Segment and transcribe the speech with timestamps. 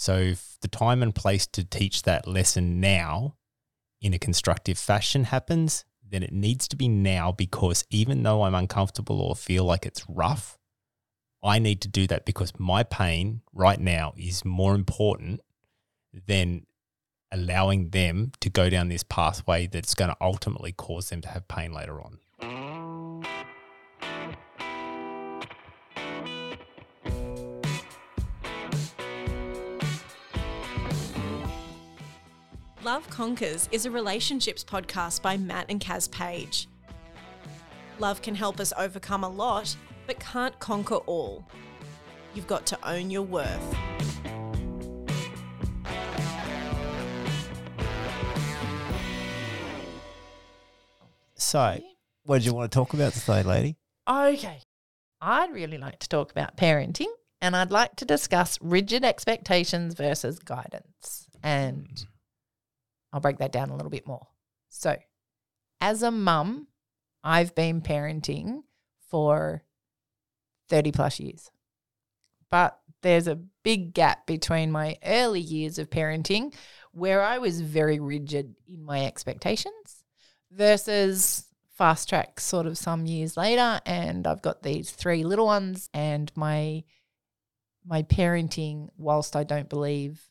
[0.00, 3.36] So if the time and place to teach that lesson now
[4.00, 8.54] in a constructive fashion happens, then it needs to be now because even though I'm
[8.54, 10.58] uncomfortable or feel like it's rough,
[11.44, 15.42] I need to do that because my pain right now is more important
[16.26, 16.64] than
[17.30, 21.46] allowing them to go down this pathway that's going to ultimately cause them to have
[21.46, 22.20] pain later on.
[32.90, 36.66] Love Conquers is a relationships podcast by Matt and Kaz Page.
[38.00, 39.76] Love can help us overcome a lot,
[40.08, 41.46] but can't conquer all.
[42.34, 43.76] You've got to own your worth.
[51.36, 51.80] So,
[52.24, 53.76] what did you want to talk about today, lady?
[54.08, 54.62] Okay.
[55.20, 60.40] I'd really like to talk about parenting and I'd like to discuss rigid expectations versus
[60.40, 61.28] guidance.
[61.44, 62.04] And
[63.12, 64.26] I'll break that down a little bit more.
[64.68, 64.96] So,
[65.80, 66.68] as a mum,
[67.24, 68.62] I've been parenting
[69.08, 69.64] for
[70.68, 71.50] 30 plus years.
[72.50, 76.54] But there's a big gap between my early years of parenting,
[76.92, 80.04] where I was very rigid in my expectations,
[80.50, 83.80] versus fast track sort of some years later.
[83.86, 86.84] And I've got these three little ones, and my
[87.84, 90.29] my parenting, whilst I don't believe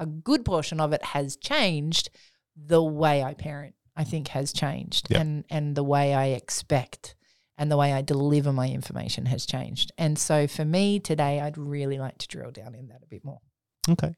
[0.00, 2.10] a good portion of it has changed,
[2.56, 5.20] the way I parent, I think, has changed, Yep.
[5.20, 7.14] and and the way I expect
[7.56, 9.92] and the way I deliver my information has changed.
[9.98, 13.22] And so for me today, I'd really like to drill down in that a bit
[13.24, 13.40] more.
[13.88, 14.14] Okay.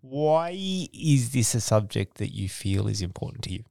[0.00, 3.64] Why is this a subject that you feel is important to you?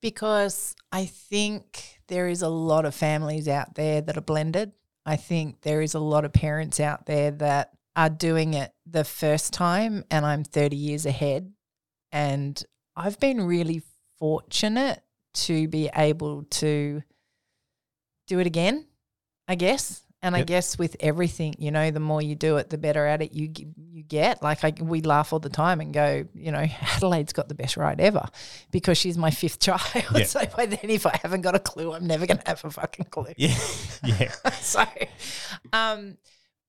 [0.00, 4.72] Because I think there is a lot of families out there that are blended.
[5.06, 9.04] I think there is a lot of parents out there that are doing it the
[9.04, 11.52] first time, and I'm 30 years ahead.
[12.10, 12.62] And
[12.96, 13.82] I've been really
[14.18, 15.02] fortunate
[15.34, 17.02] to be able to
[18.26, 18.86] do it again,
[19.48, 20.02] I guess.
[20.24, 23.22] And I guess with everything, you know, the more you do it, the better at
[23.22, 23.52] it you
[23.90, 24.40] you get.
[24.40, 26.64] Like I, we laugh all the time and go, you know,
[26.96, 28.28] Adelaide's got the best ride ever
[28.70, 29.80] because she's my fifth child.
[30.14, 30.22] Yeah.
[30.24, 32.70] So by then, if I haven't got a clue, I'm never going to have a
[32.70, 33.32] fucking clue.
[33.36, 33.58] Yeah.
[34.04, 34.30] yeah.
[34.60, 34.84] so,
[35.72, 36.18] um,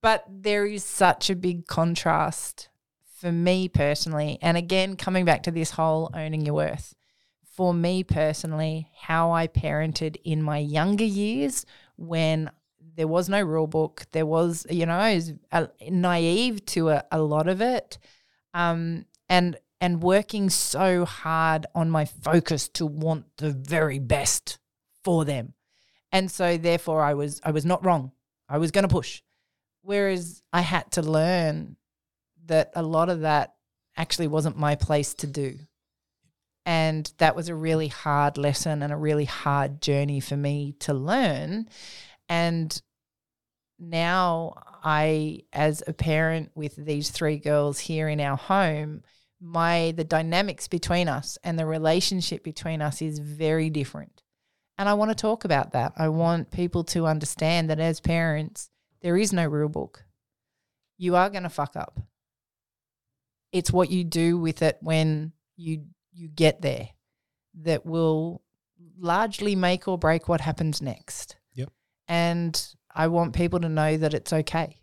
[0.04, 2.68] but there is such a big contrast
[3.16, 4.38] for me personally.
[4.42, 6.94] And again, coming back to this whole owning your worth,
[7.42, 11.64] for me personally, how I parented in my younger years
[11.96, 12.50] when
[12.96, 17.04] there was no rule book, there was, you know, I was uh, naive to a,
[17.10, 17.96] a lot of it.
[18.52, 24.58] Um, and and working so hard on my focus to want the very best
[25.02, 25.54] for them.
[26.12, 28.12] And so therefore I was I was not wrong.
[28.50, 29.22] I was going to push.
[29.84, 31.76] Whereas I had to learn
[32.46, 33.54] that a lot of that
[33.98, 35.58] actually wasn't my place to do.
[36.64, 40.94] And that was a really hard lesson and a really hard journey for me to
[40.94, 41.68] learn.
[42.30, 42.80] And
[43.78, 49.02] now I, as a parent with these three girls here in our home,
[49.38, 54.22] my the dynamics between us and the relationship between us is very different.
[54.78, 55.92] And I want to talk about that.
[55.98, 58.70] I want people to understand that as parents,
[59.04, 60.02] there is no rule book.
[60.96, 62.00] You are going to fuck up.
[63.52, 66.88] It's what you do with it when you you get there
[67.62, 68.42] that will
[68.98, 71.36] largely make or break what happens next.
[71.52, 71.68] Yep.
[72.08, 74.80] And I want people to know that it's okay.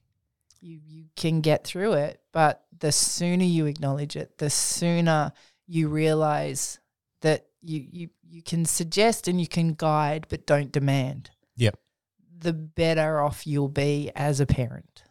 [0.60, 5.34] You you can get through it, but the sooner you acknowledge it, the sooner
[5.66, 6.80] you realize
[7.22, 11.32] that you you you can suggest and you can guide but don't demand.
[12.42, 15.04] The better off you'll be as a parent.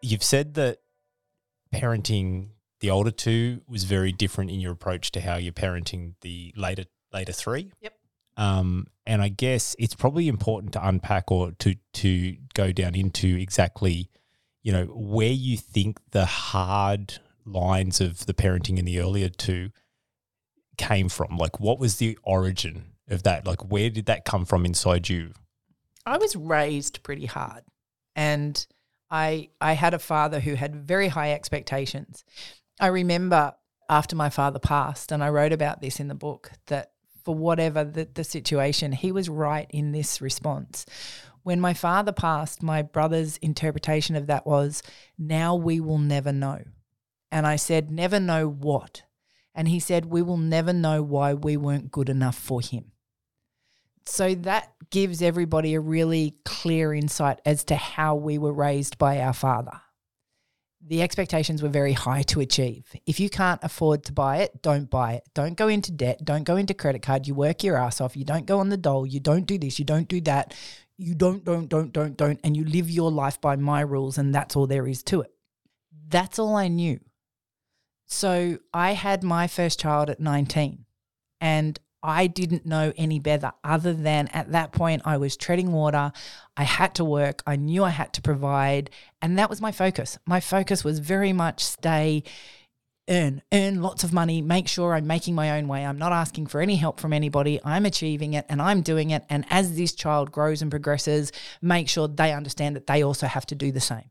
[0.00, 0.78] You've said that
[1.74, 6.52] parenting the older two was very different in your approach to how you're parenting the
[6.54, 7.72] later later three.
[7.80, 7.94] Yep.
[8.36, 13.36] Um, and I guess it's probably important to unpack or to to go down into
[13.36, 14.10] exactly,
[14.62, 19.70] you know, where you think the hard lines of the parenting in the earlier two
[20.76, 21.36] came from.
[21.36, 23.46] Like, what was the origin of that?
[23.46, 25.32] Like, where did that come from inside you?
[26.06, 27.62] I was raised pretty hard
[28.16, 28.66] and
[29.10, 32.24] I I had a father who had very high expectations.
[32.80, 33.54] I remember
[33.88, 36.92] after my father passed and I wrote about this in the book that
[37.24, 40.84] for whatever the, the situation he was right in this response
[41.44, 44.82] When my father passed, my brother's interpretation of that was,
[45.18, 46.62] now we will never know.
[47.30, 49.02] And I said, never know what?
[49.54, 52.92] And he said, we will never know why we weren't good enough for him.
[54.06, 59.20] So that gives everybody a really clear insight as to how we were raised by
[59.20, 59.80] our father.
[60.86, 62.94] The expectations were very high to achieve.
[63.06, 65.24] If you can't afford to buy it, don't buy it.
[65.34, 66.24] Don't go into debt.
[66.24, 67.26] Don't go into credit card.
[67.26, 68.16] You work your ass off.
[68.16, 69.06] You don't go on the dole.
[69.06, 69.78] You don't do this.
[69.78, 70.54] You don't do that.
[70.98, 72.38] You don't, don't, don't, don't, don't.
[72.44, 74.18] And you live your life by my rules.
[74.18, 75.32] And that's all there is to it.
[76.08, 77.00] That's all I knew.
[78.06, 80.84] So I had my first child at 19
[81.40, 86.12] and I didn't know any better other than at that point I was treading water.
[86.54, 87.42] I had to work.
[87.46, 88.90] I knew I had to provide.
[89.22, 90.18] And that was my focus.
[90.26, 92.22] My focus was very much stay,
[93.08, 95.84] earn, earn lots of money, make sure I'm making my own way.
[95.84, 97.58] I'm not asking for any help from anybody.
[97.64, 99.24] I'm achieving it and I'm doing it.
[99.30, 103.46] And as this child grows and progresses, make sure they understand that they also have
[103.46, 104.10] to do the same.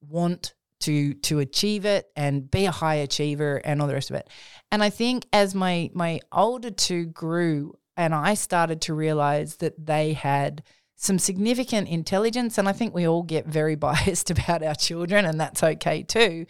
[0.00, 4.16] Want to to achieve it and be a high achiever and all the rest of
[4.16, 4.28] it.
[4.70, 9.86] And I think as my my older two grew and I started to realize that
[9.86, 10.62] they had
[10.96, 15.40] some significant intelligence and I think we all get very biased about our children and
[15.40, 16.46] that's okay too.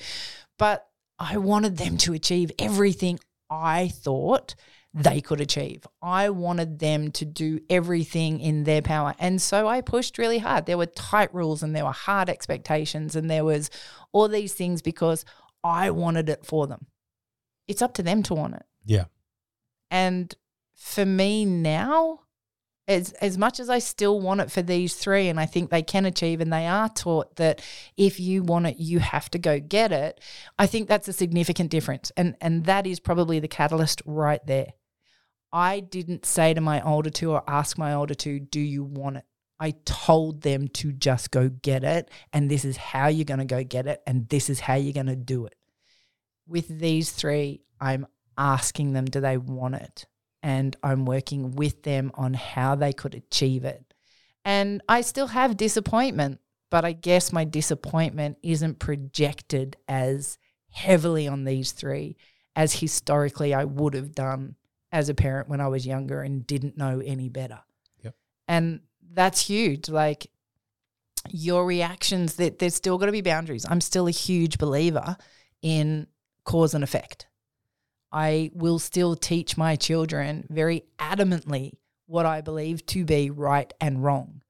[0.58, 0.86] But
[1.18, 3.18] I wanted them to achieve everything
[3.48, 4.54] I thought
[4.96, 5.86] they could achieve.
[6.00, 9.14] I wanted them to do everything in their power.
[9.18, 10.64] And so I pushed really hard.
[10.64, 13.68] There were tight rules and there were hard expectations and there was
[14.12, 15.26] all these things because
[15.62, 16.86] I wanted it for them.
[17.68, 18.64] It's up to them to want it.
[18.86, 19.04] Yeah.
[19.90, 20.34] And
[20.74, 22.20] for me now,
[22.88, 25.82] as as much as I still want it for these three, and I think they
[25.82, 27.60] can achieve, and they are taught that
[27.96, 30.20] if you want it, you have to go get it.
[30.58, 34.74] I think that's a significant difference, and and that is probably the catalyst right there.
[35.52, 39.18] I didn't say to my older two or ask my older two, "Do you want
[39.18, 39.24] it?"
[39.58, 43.46] I told them to just go get it, and this is how you're going to
[43.46, 45.54] go get it, and this is how you're going to do it.
[46.46, 48.06] With these three, I'm
[48.36, 50.06] asking them, do they want it?
[50.42, 53.82] And I'm working with them on how they could achieve it.
[54.44, 56.40] And I still have disappointment,
[56.70, 60.38] but I guess my disappointment isn't projected as
[60.70, 62.16] heavily on these three
[62.54, 64.56] as historically I would have done
[64.96, 67.60] as a parent when I was younger and didn't know any better.
[68.02, 68.14] Yep.
[68.48, 68.80] And
[69.12, 69.90] that's huge.
[69.90, 70.30] Like
[71.30, 73.66] your reactions that there's still got to be boundaries.
[73.68, 75.18] I'm still a huge believer
[75.60, 76.06] in
[76.44, 77.26] cause and effect.
[78.10, 81.72] I will still teach my children very adamantly
[82.06, 84.40] what I believe to be right and wrong.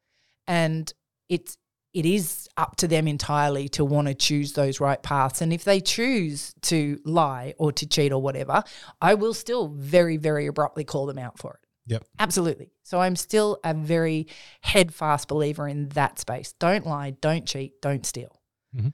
[0.47, 0.93] And
[1.29, 1.59] it's
[1.97, 5.41] it is up to them entirely to want to choose those right paths.
[5.41, 8.63] And if they choose to lie or to cheat or whatever,
[9.01, 11.61] I will still very, very abruptly call them out for it.
[11.87, 12.05] Yep.
[12.19, 12.71] Absolutely.
[12.83, 14.27] So I'm still a very
[14.61, 16.53] headfast believer in that space.
[16.59, 18.43] Don't lie, don't cheat, don't steal.
[18.77, 18.93] Mhm.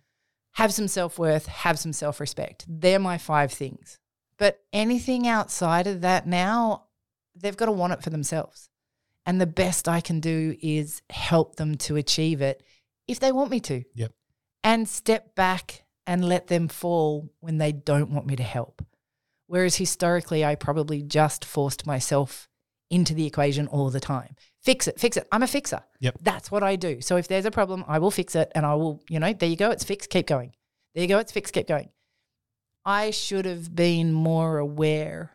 [0.53, 2.65] Have some self worth, have some self respect.
[2.69, 3.99] They're my five things.
[4.39, 6.85] But anything outside of that now,
[7.35, 8.69] they've got to want it for themselves.
[9.27, 12.63] And the best I can do is help them to achieve it
[13.09, 13.83] if they want me to.
[13.95, 14.13] Yep.
[14.65, 18.85] And step back and let them fall when they don't want me to help.
[19.47, 22.49] Whereas historically, I probably just forced myself
[22.91, 24.37] into the equation all the time.
[24.63, 25.27] Fix it, fix it.
[25.33, 25.83] I'm a fixer.
[26.01, 26.19] Yep.
[26.23, 27.01] That's what I do.
[27.01, 29.49] So if there's a problem, I will fix it and I will, you know, there
[29.49, 30.55] you go, it's fixed, keep going.
[30.95, 31.89] There you go, it's fixed, keep going.
[32.85, 35.33] I should have been more aware.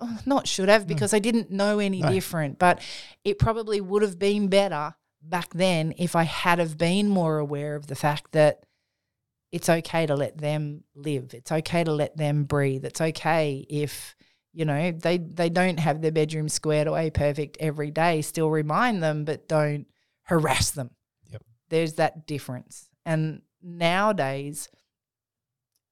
[0.00, 0.88] Oh, Not should have hmm.
[0.88, 2.10] because I didn't know any No.
[2.10, 2.80] different, but
[3.24, 7.74] it probably would have been better back then if I had have been more aware
[7.76, 8.64] of the fact that
[9.52, 11.34] it's okay to let them live.
[11.34, 12.84] It's okay to let them breathe.
[12.84, 14.14] It's okay if
[14.52, 18.22] you know they they don't have their bedroom squared away perfect every day.
[18.22, 19.86] Still remind them, but don't
[20.22, 20.90] harass them.
[21.30, 21.42] Yep.
[21.68, 22.88] There's that difference.
[23.04, 24.68] And nowadays,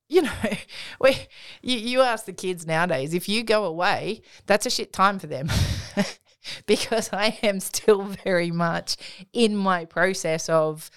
[0.08, 0.32] you know,
[1.00, 1.16] we
[1.62, 5.26] you, you ask the kids nowadays, if you go away, that's a shit time for
[5.26, 5.48] them.
[6.66, 8.96] because I am still very much
[9.32, 10.90] in my process of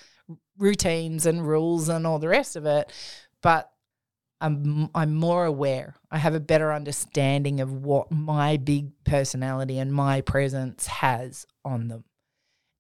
[0.58, 2.92] routines and rules and all the rest of it.
[3.42, 3.72] But
[4.42, 5.96] I'm I'm more aware.
[6.10, 11.88] I have a better understanding of what my big personality and my presence has on
[11.88, 12.04] them.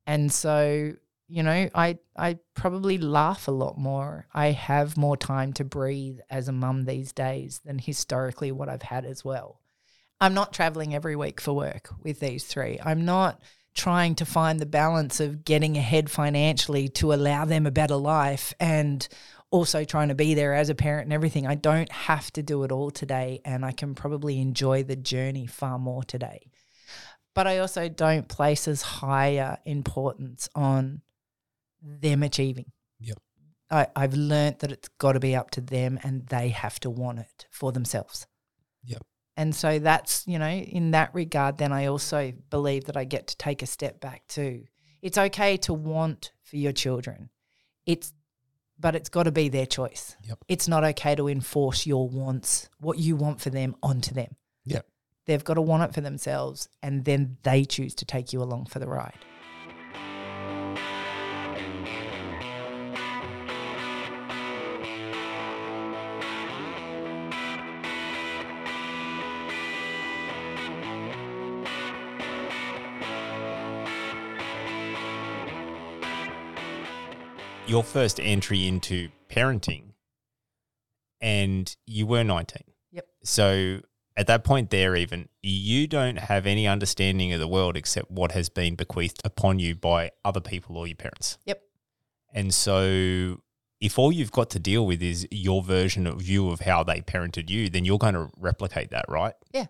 [0.07, 0.93] And so,
[1.27, 4.25] you know, I I probably laugh a lot more.
[4.33, 8.81] I have more time to breathe as a mum these days than historically what I've
[8.81, 9.60] had as well.
[10.21, 12.79] I'm not traveling every week for work with these three.
[12.83, 13.41] I'm not
[13.73, 18.53] trying to find the balance of getting ahead financially to allow them a better life
[18.59, 19.07] and
[19.49, 21.47] also trying to be there as a parent and everything.
[21.47, 25.47] I don't have to do it all today and I can probably enjoy the journey
[25.47, 26.51] far more today.
[27.33, 31.01] but I also don't place as higher importance on
[31.81, 32.71] them achieving.
[32.99, 33.17] Yep.
[33.71, 36.89] I, I've learnt that it's got to be up to them and they have to
[36.89, 38.27] want it for themselves.
[38.83, 39.01] Yep.
[39.41, 43.25] And so that's, you know, in that regard, then I also believe that I get
[43.25, 44.65] to take a step back too.
[45.01, 47.31] It's okay to want for your children.
[47.87, 48.13] It's
[48.79, 50.15] but it's got to be their choice.
[50.27, 50.45] Yep.
[50.47, 54.35] It's not okay to enforce your wants, what you want for them onto them.
[54.65, 54.85] Yep.
[55.25, 58.67] They've got to want it for themselves and then they choose to take you along
[58.67, 59.17] for the ride.
[77.71, 79.93] Your first entry into parenting,
[81.21, 82.63] and you were 19.
[82.91, 83.07] Yep.
[83.23, 83.79] So
[84.17, 88.33] at that point, there, even you don't have any understanding of the world except what
[88.33, 91.37] has been bequeathed upon you by other people or your parents.
[91.45, 91.61] Yep.
[92.33, 93.41] And so,
[93.79, 96.99] if all you've got to deal with is your version of view of how they
[96.99, 99.33] parented you, then you're going to replicate that, right?
[99.53, 99.67] Yeah.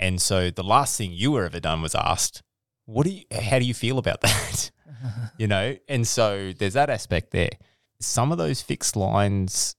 [0.00, 2.42] And so, the last thing you were ever done was asked,
[2.86, 3.22] "What do you?
[3.30, 4.72] How do you feel about that?"
[5.38, 5.76] you know.
[5.88, 7.50] And so, there's that aspect there.
[8.00, 9.76] Some of those fixed lines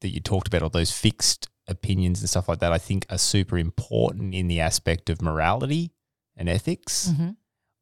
[0.00, 3.18] that you talked about, or those fixed opinions and stuff like that, I think are
[3.18, 5.92] super important in the aspect of morality
[6.36, 7.10] and ethics.
[7.12, 7.36] Mhm.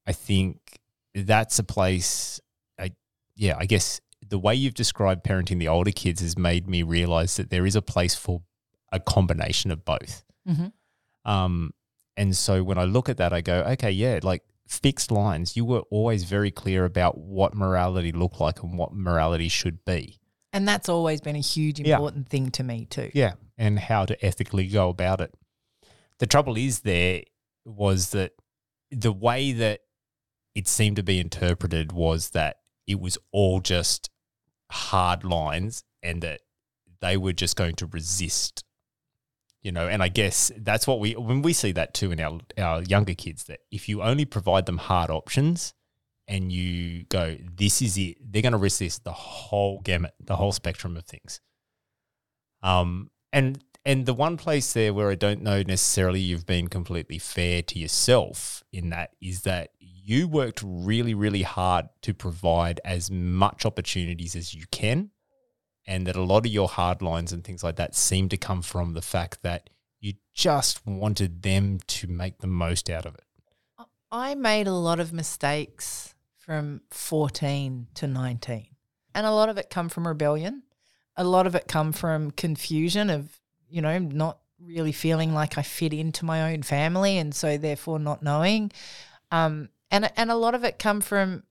[0.07, 0.79] I think
[1.15, 2.41] that's a place.
[2.79, 2.93] I
[3.37, 7.37] yeah, I guess the way you've described parenting the older kids has made me realize
[7.37, 8.43] that there is a place for
[8.93, 10.25] a combination of both.
[10.49, 10.73] Mhm.
[11.25, 11.73] Um,
[12.17, 15.57] and so when I look at that, I go, okay, yeah, like fixed lines.
[15.57, 20.21] You were always very clear about what morality looked like and what morality should be.
[20.53, 21.97] And that's always been a huge Yeah.
[21.97, 23.11] important thing to me too.
[23.13, 25.35] Yeah, and how to ethically go about it.
[26.19, 27.23] The trouble is there
[27.65, 28.33] was that
[28.91, 29.81] the way that
[30.55, 34.11] it seemed to be interpreted was that it was all just
[34.71, 36.41] hard lines and that
[37.01, 38.65] they were just going to resist.
[39.63, 42.41] You know, and I guess that's what we when we see that too in our
[42.59, 45.75] our younger kids that if you only provide them hard options
[46.27, 50.53] and you go, this is it, they're going to resist the whole gamut, the whole
[50.53, 51.41] spectrum of things.
[52.63, 57.19] Um, and and the one place there where I don't know necessarily you've been completely
[57.19, 63.11] fair to yourself in that is that you worked really, really hard to provide as
[63.11, 65.11] much opportunities as you can.
[65.87, 68.63] And that a lot of your hard lines and things like that seem to come
[68.63, 73.25] from the fact that you just wanted them to make the most out of it.
[74.13, 78.67] I made a lot of mistakes from 14 to 19.
[79.15, 80.63] And a lot of it come from rebellion.
[81.17, 85.63] A lot of it come from confusion of, you know, not really feeling like I
[85.63, 88.73] fit into my own family and so therefore not knowing.
[89.31, 91.45] Um, and and a lot of it come from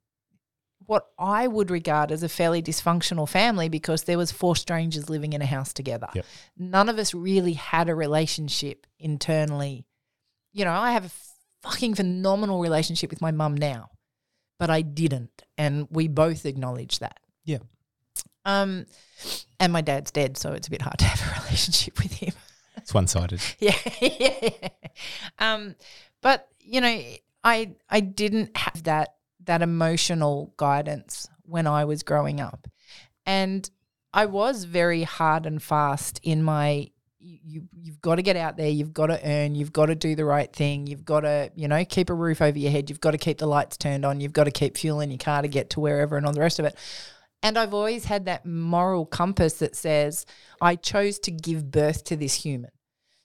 [0.86, 5.34] what I would regard as a fairly dysfunctional family because there was four strangers living
[5.34, 6.08] in a house together.
[6.14, 6.26] Yep.
[6.58, 9.86] None of us really had a relationship internally.
[10.52, 11.12] You know, I have a
[11.62, 13.90] fucking phenomenal relationship with my mum now,
[14.58, 17.20] but I didn't, and we both acknowledge that.
[17.46, 17.60] Yeah.
[18.46, 18.86] Um,
[19.60, 22.34] and my dad's dead, so it's a bit hard to have a relationship with him.
[22.78, 23.42] It's one sided.
[23.60, 24.70] yeah, yeah.
[25.38, 25.76] Um,
[26.22, 27.02] but you know,
[27.44, 29.16] I I didn't have that
[29.50, 32.68] that emotional guidance when I was growing up,
[33.26, 33.70] and
[34.14, 36.92] I was very hard and fast in my.
[37.22, 38.70] You, you you've got to get out there.
[38.70, 39.56] You've got to earn.
[39.56, 40.88] You've got to do the right thing.
[40.88, 42.90] You've got to you know keep a roof over your head.
[42.90, 44.22] You've got to keep the lights turned on.
[44.22, 46.40] You've got to keep fuel in your car to get to wherever and all the
[46.40, 46.76] rest of it.
[47.42, 50.26] And I've always had that moral compass that says
[50.62, 52.72] I chose to give birth to this human.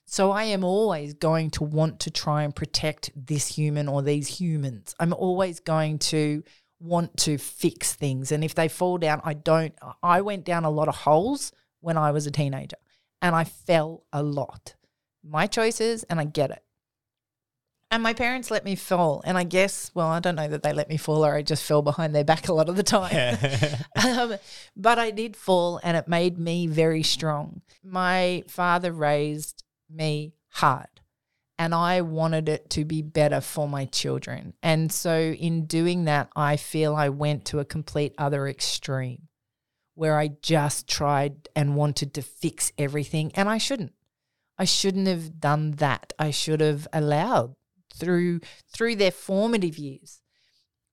[0.05, 4.27] So I am always going to want to try and protect this human or these
[4.27, 4.93] humans.
[4.99, 6.43] I'm always going to
[6.79, 8.31] want to fix things.
[8.31, 9.73] And if they fall down, I don't.
[10.03, 12.77] I went down a lot of holes when I was a teenager
[13.21, 14.75] and I fell a lot.
[15.23, 16.61] My choices, and I get it.
[17.89, 19.23] And my parents let me fall.
[19.25, 21.63] And I guess, well, I don't know that they let me fall or I just
[21.63, 23.37] fell behind their back a lot of the time.
[24.05, 24.35] um,
[24.75, 27.61] but I did fall and it made me very strong.
[27.83, 30.95] My father raised me hard
[31.57, 34.53] and I wanted it to be better for my children.
[34.61, 39.27] And so in doing that, I feel I went to a complete other extreme
[39.93, 43.93] where I just tried and wanted to fix everything and I shouldn't.
[44.57, 46.13] I shouldn't have done that.
[46.19, 47.55] I should have allowed
[47.93, 48.41] through
[48.73, 50.21] through their formative years.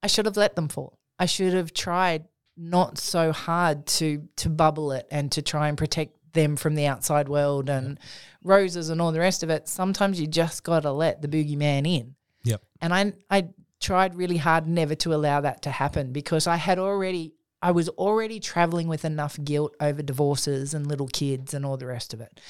[0.02, 0.98] I should have let them fall.
[1.18, 2.24] I should have tried
[2.56, 6.86] not so hard to to bubble it and to try and protect them from the
[6.86, 7.98] outside world and
[8.42, 9.68] roses and all the rest of it.
[9.68, 12.14] Sometimes you just got to let the boogeyman in.
[12.44, 12.62] Yep.
[12.80, 13.48] And I I
[13.80, 17.88] tried really hard never to allow that to happen because I had already I was
[17.90, 22.20] already traveling with enough guilt over divorces and little kids and all the rest of
[22.20, 22.40] it.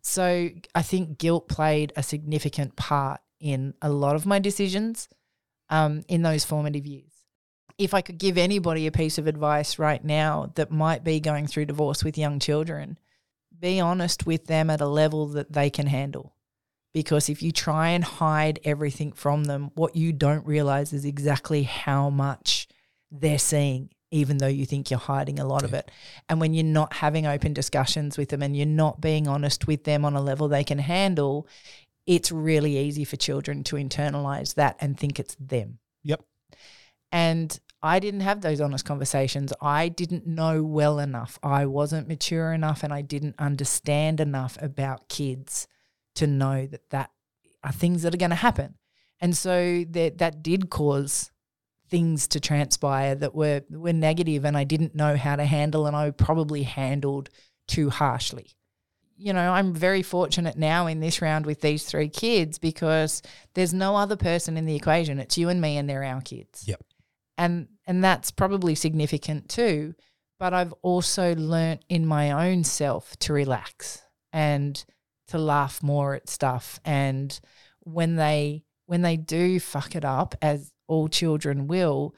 [0.00, 5.08] So I think guilt played a significant part in a lot of my decisions
[5.68, 7.10] um, in those formative years.
[7.78, 11.46] If I could give anybody a piece of advice right now that might be going
[11.46, 12.98] through divorce with young children,
[13.60, 16.34] be honest with them at a level that they can handle.
[16.92, 21.62] Because if you try and hide everything from them, what you don't realize is exactly
[21.62, 22.66] how much
[23.12, 25.90] they're seeing, even though you think you're hiding a lot of it.
[26.28, 29.84] And when you're not having open discussions with them and you're not being honest with
[29.84, 31.46] them on a level they can handle,
[32.06, 35.78] it's really easy for children to internalize that and think it's them.
[36.02, 36.24] Yep.
[37.12, 39.52] And I didn't have those honest conversations.
[39.60, 41.38] I didn't know well enough.
[41.42, 45.66] I wasn't mature enough and I didn't understand enough about kids
[46.16, 47.10] to know that that
[47.64, 48.74] are things that are going to happen.
[49.20, 51.30] And so that that did cause
[51.88, 55.96] things to transpire that were were negative and I didn't know how to handle and
[55.96, 57.30] I probably handled
[57.66, 58.48] too harshly.
[59.16, 63.20] You know, I'm very fortunate now in this round with these three kids because
[63.54, 65.18] there's no other person in the equation.
[65.18, 66.82] It's you and me and they're our kids Yep.
[67.40, 69.94] And and that's probably significant too
[70.38, 74.84] but i've also learnt in my own self to relax and
[75.30, 76.80] to laugh more at stuff.
[76.84, 77.38] And
[77.80, 82.14] when they when they do fuck it up as all children will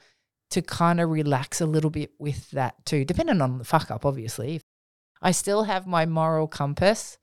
[0.49, 4.05] to kind of relax a little bit with that too depending on the fuck up
[4.05, 4.61] obviously.
[5.21, 7.17] I still have my moral compass.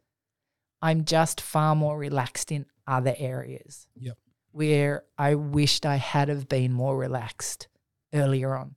[0.81, 3.87] I'm just far more relaxed in other areas.
[3.97, 4.17] Yep.
[4.53, 7.69] where I wished I had have been more relaxed
[8.13, 8.75] earlier on.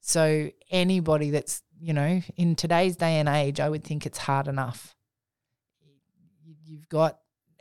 [0.00, 4.48] So anybody that's, you know, in today's day and age, I would think it's hard
[4.48, 4.94] enough.
[6.64, 7.18] You've got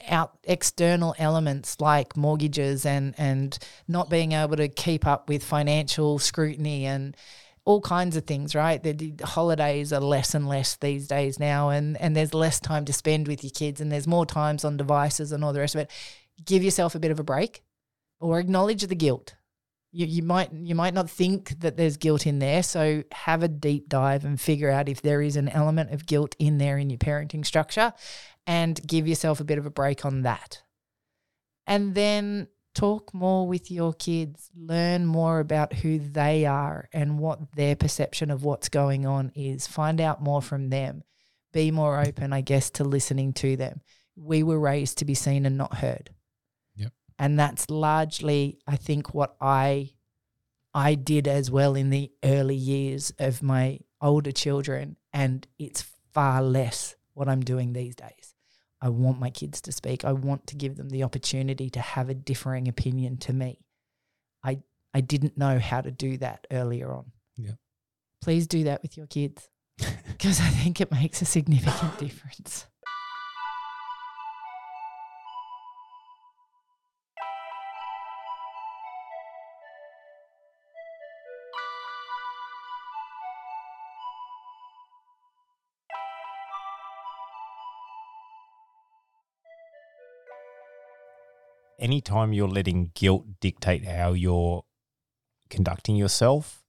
[0.08, 6.20] out external elements like mortgages and and not being able to keep up with financial
[6.20, 7.18] scrutiny and
[7.66, 8.82] all kinds of things, right?
[8.82, 12.94] The, holidays are less and less these days now, and and there's less time to
[12.94, 15.82] spend with your kids, and there's more times on devices and all the rest of
[15.82, 15.92] it.
[16.46, 17.62] Give yourself a bit of a break,
[18.20, 19.36] or acknowledge the guilt.
[19.92, 23.48] You, you might you might not think that there's guilt in there, so have a
[23.48, 26.90] deep dive and figure out if there is an element of guilt in there in
[26.90, 27.94] your parenting structure,
[28.46, 30.62] and give yourself a bit of a break on that.
[31.66, 37.56] And then talk more with your kids, learn more about who they are and what
[37.56, 39.68] their perception of what's going on is.
[39.68, 41.04] Find out more from them.
[41.52, 43.82] Be more open, I guess, to listening to them.
[44.16, 46.12] We were raised to be seen and not heard.
[47.20, 49.92] And that's largely, I think, what I
[50.74, 56.42] I did as well in the early years of my older children, and it's far
[56.42, 58.34] less what I'm doing these days.
[58.82, 60.06] I want my kids to speak.
[60.06, 63.60] I want to give them the opportunity to have a differing opinion to me.
[64.44, 64.62] I
[64.94, 67.12] I didn't know how to do that earlier on.
[67.36, 67.54] Yeah.
[68.22, 72.66] Please do that with your kids because I think it makes a significant difference.
[91.80, 94.64] Anytime you're letting guilt dictate how you're
[95.50, 96.64] conducting yourself,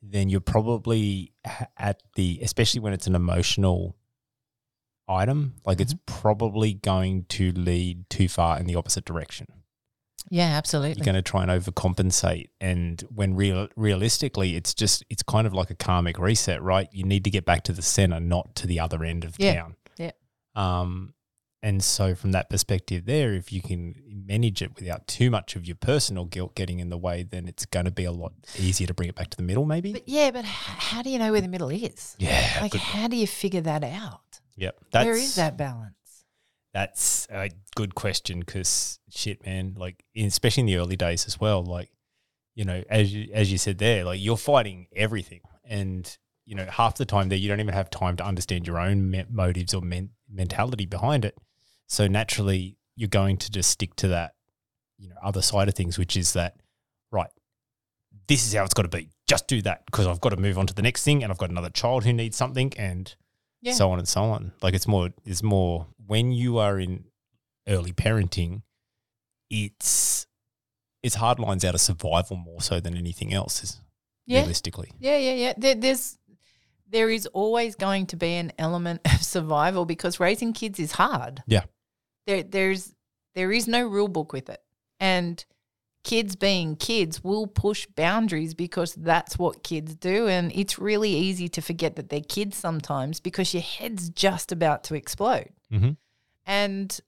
[0.00, 1.32] then you're probably
[1.76, 3.96] at the, especially when it's an emotional
[5.08, 9.46] item, like it's probably going to lead too far in the opposite direction.
[10.30, 11.00] Yeah, absolutely.
[11.00, 12.48] You're going to try and overcompensate.
[12.60, 16.88] And when real, realistically, it's just, it's kind of like a karmic reset, right?
[16.92, 19.54] You need to get back to the center, not to the other end of Yeah.
[19.54, 19.76] town.
[19.98, 20.12] Yeah.
[20.54, 21.14] Um,
[21.64, 23.94] and so, from that perspective, there, if you can
[24.26, 27.66] manage it without too much of your personal guilt getting in the way, then it's
[27.66, 29.92] going to be a lot easier to bring it back to the middle, maybe.
[29.92, 32.16] But yeah, but how do you know where the middle is?
[32.18, 32.58] yeah.
[32.60, 34.40] Like, how do you figure that out?
[34.56, 34.76] yep.
[34.90, 35.94] That's, Where is that balance?
[36.74, 39.74] That's a good question because shit, man.
[39.76, 41.62] Like, in, especially in the early days as well.
[41.62, 41.90] Like,
[42.56, 46.66] you know, as you as you said there, like you're fighting everything, and you know,
[46.66, 49.74] half the time there you don't even have time to understand your own me- motives
[49.74, 51.36] or men- mentality behind it.
[51.88, 54.34] So naturally, you're going to just stick to that,
[54.98, 56.56] you know, other side of things, which is that,
[57.10, 57.30] right?
[58.28, 59.08] This is how it's got to be.
[59.28, 61.38] Just do that because I've got to move on to the next thing, and I've
[61.38, 63.14] got another child who needs something, and
[63.60, 63.72] Yeah.
[63.74, 64.52] so on and so on.
[64.62, 67.04] Like it's more, it's more when you are in
[67.68, 68.62] early parenting,
[69.50, 70.26] it's
[71.02, 73.62] it's hard lines out of survival more so than anything else.
[73.64, 73.80] Is
[74.26, 74.38] Yeah.
[74.40, 75.52] realistically, Yeah, yeah, yeah.
[75.56, 76.16] There, there's
[76.92, 81.42] there is always going to be an element of survival because raising kids is hard.
[81.46, 81.64] Yeah.
[82.26, 82.94] There there's
[83.34, 84.62] there is no rule book with it.
[85.00, 85.44] And
[86.04, 90.28] kids being kids will push boundaries because that's what kids do.
[90.28, 94.84] And it's really easy to forget that they're kids sometimes because your head's just about
[94.84, 95.50] to explode.
[95.72, 95.96] Mhm.
[96.44, 97.00] And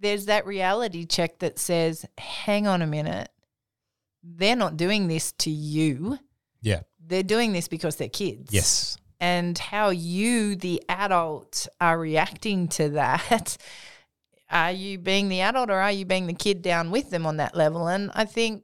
[0.00, 3.30] there's that reality check that says, hang on a minute,
[4.22, 6.18] they're not doing this to you.
[6.60, 6.82] Yeah.
[7.08, 8.52] They're doing this because they're kids.
[8.52, 8.96] Yes.
[9.20, 13.56] And how you, the adult, are reacting to that.
[14.50, 17.36] Are you being the adult or are you being the kid down with them on
[17.36, 17.86] that level?
[17.86, 18.62] And I think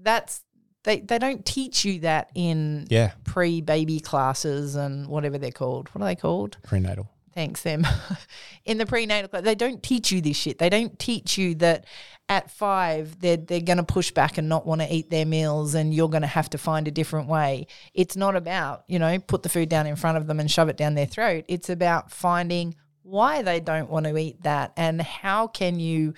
[0.00, 0.42] that's
[0.84, 3.10] they, they don't teach you that in Yeah.
[3.24, 5.88] pre baby classes and whatever they're called.
[5.90, 6.56] What are they called?
[6.62, 7.10] Prenatal.
[7.34, 7.86] Thanks, them.
[8.64, 10.58] in the prenatal class, they don't teach you this shit.
[10.58, 11.86] They don't teach you that
[12.28, 15.74] at five they're they're going to push back and not want to eat their meals,
[15.74, 17.66] and you're going to have to find a different way.
[17.94, 20.68] It's not about you know put the food down in front of them and shove
[20.68, 21.44] it down their throat.
[21.48, 26.14] It's about finding why they don't want to eat that and how can you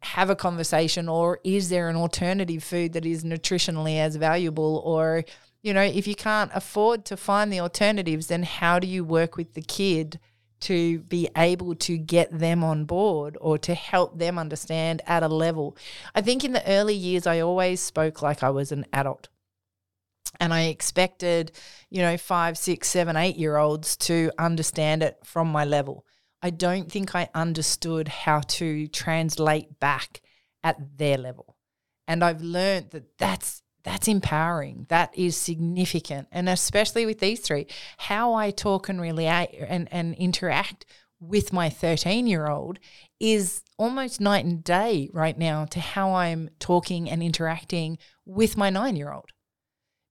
[0.00, 5.24] have a conversation or is there an alternative food that is nutritionally as valuable or
[5.62, 9.36] you know if you can't afford to find the alternatives then how do you work
[9.36, 10.18] with the kid
[10.62, 15.28] to be able to get them on board or to help them understand at a
[15.28, 15.76] level.
[16.14, 19.28] I think in the early years i always spoke like i was an adult.
[20.40, 21.52] And i expected
[21.90, 26.04] you know five six seven eight year olds to understand it from my level.
[26.42, 30.20] I don't think I understood how to translate back
[30.64, 31.56] at their level.
[32.08, 34.86] And I've learned that that's that's empowering.
[34.88, 36.28] That is significant.
[36.30, 37.66] And especially with these three,
[37.98, 40.86] how I talk and relate and, and interact
[41.20, 42.78] with my 13 year old
[43.20, 48.70] is almost night and day right now to how I'm talking and interacting with my
[48.70, 49.30] nine year old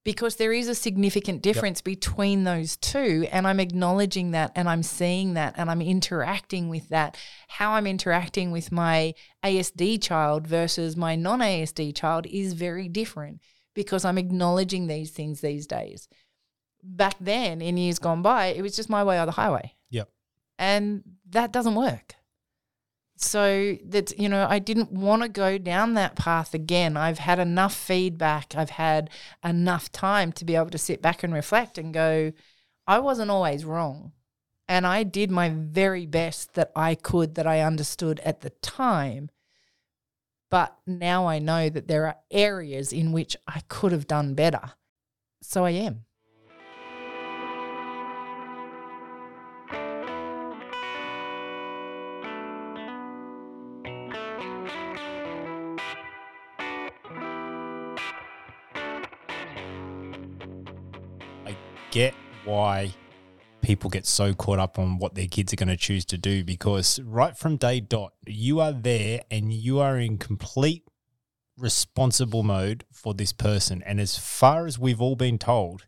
[0.04, 4.84] because there is a significant difference between those two and i'm acknowledging that and i'm
[4.84, 7.16] seeing that and i'm interacting with that
[7.48, 13.40] how i'm interacting with my asd child versus my non-asd child is very different
[13.74, 16.08] because i'm acknowledging these things these days.
[16.84, 19.76] Back then in years gone by it was just my way or the highway.
[19.90, 20.10] Yep.
[20.58, 22.16] and that doesn't work.
[23.18, 26.98] So that you know i didn't want to go down that path again.
[26.98, 28.56] I've had enough feedback.
[28.56, 29.10] I've had
[29.44, 32.32] enough time to be able to sit back and reflect and go
[32.88, 34.14] i wasn't always wrong.
[34.68, 39.30] And i did my very best that i could that i understood at the time
[40.52, 44.74] but now i know that there are areas in which i could have done better.
[45.42, 46.06] So i am.
[61.48, 61.58] I
[61.90, 62.14] get
[62.46, 62.94] why
[63.62, 66.44] people get so caught up on what their kids are going to choose to do
[66.44, 70.84] because right from day dot, you are there and you are in complete
[71.58, 73.84] responsible mode for this person.
[73.86, 75.86] And as far as we've all been told,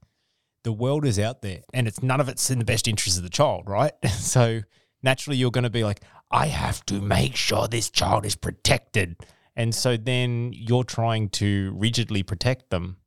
[0.64, 3.24] the world is out there and it's none of it's in the best interest of
[3.24, 3.94] the child, right?
[4.10, 4.62] So
[5.02, 9.18] naturally you're going to be like, I have to make sure this child is protected.
[9.56, 12.98] And so then you're trying to rigidly protect them.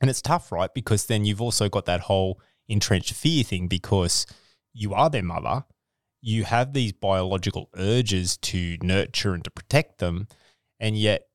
[0.00, 0.72] And it's tough, right?
[0.72, 4.26] Because then you've also got that whole entrenched fear thing because
[4.72, 5.64] you are their mother.
[6.20, 10.28] You have these biological urges to nurture and to protect them.
[10.80, 11.28] And yet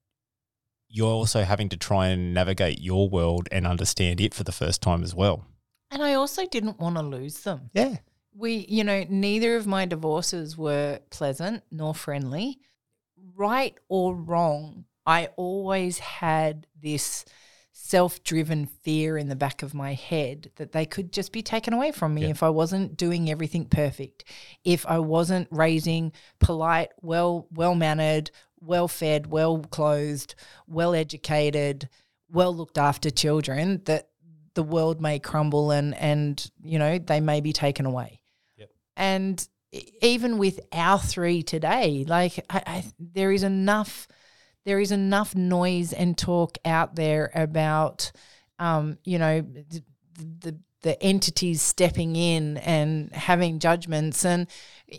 [0.90, 4.82] you're also having to try and navigate your world and understand it for the first
[4.82, 5.46] time as well.
[5.90, 7.98] and i also didn't want to lose them Yeah.
[8.34, 12.60] we, you know, neither of my divorces were pleasant nor friendly.
[13.36, 17.26] Right or wrong, I always had this
[17.84, 21.74] self driven fear in the back of my head that they could just be taken
[21.74, 22.30] away from me Yeah.
[22.30, 24.24] if I wasn't doing everything perfect,
[24.64, 30.36] if I wasn't raising polite, well well mannered, well fed, well clothed,
[30.68, 31.90] well educated,
[32.30, 34.10] well looked after children, that
[34.54, 38.22] the world may crumble and and you know they may be taken away
[38.98, 44.08] and e- even with our three today like I, I, there is enough
[44.66, 48.12] there is enough noise and talk out there about
[48.60, 49.84] um, you know the,
[50.40, 54.26] the the entities stepping in and having judgments.
[54.26, 54.48] And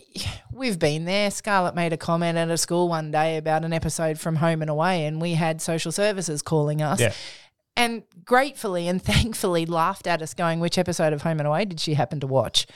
[0.53, 1.31] we've been there.
[1.31, 4.71] Scarlett made a comment at a school one day about an episode from home and
[4.71, 7.01] away and we had social services calling us.
[7.01, 7.13] Yeah.
[7.77, 11.81] and gratefully and thankfully laughed at us going which episode of home and away did
[11.81, 12.67] she happen to watch?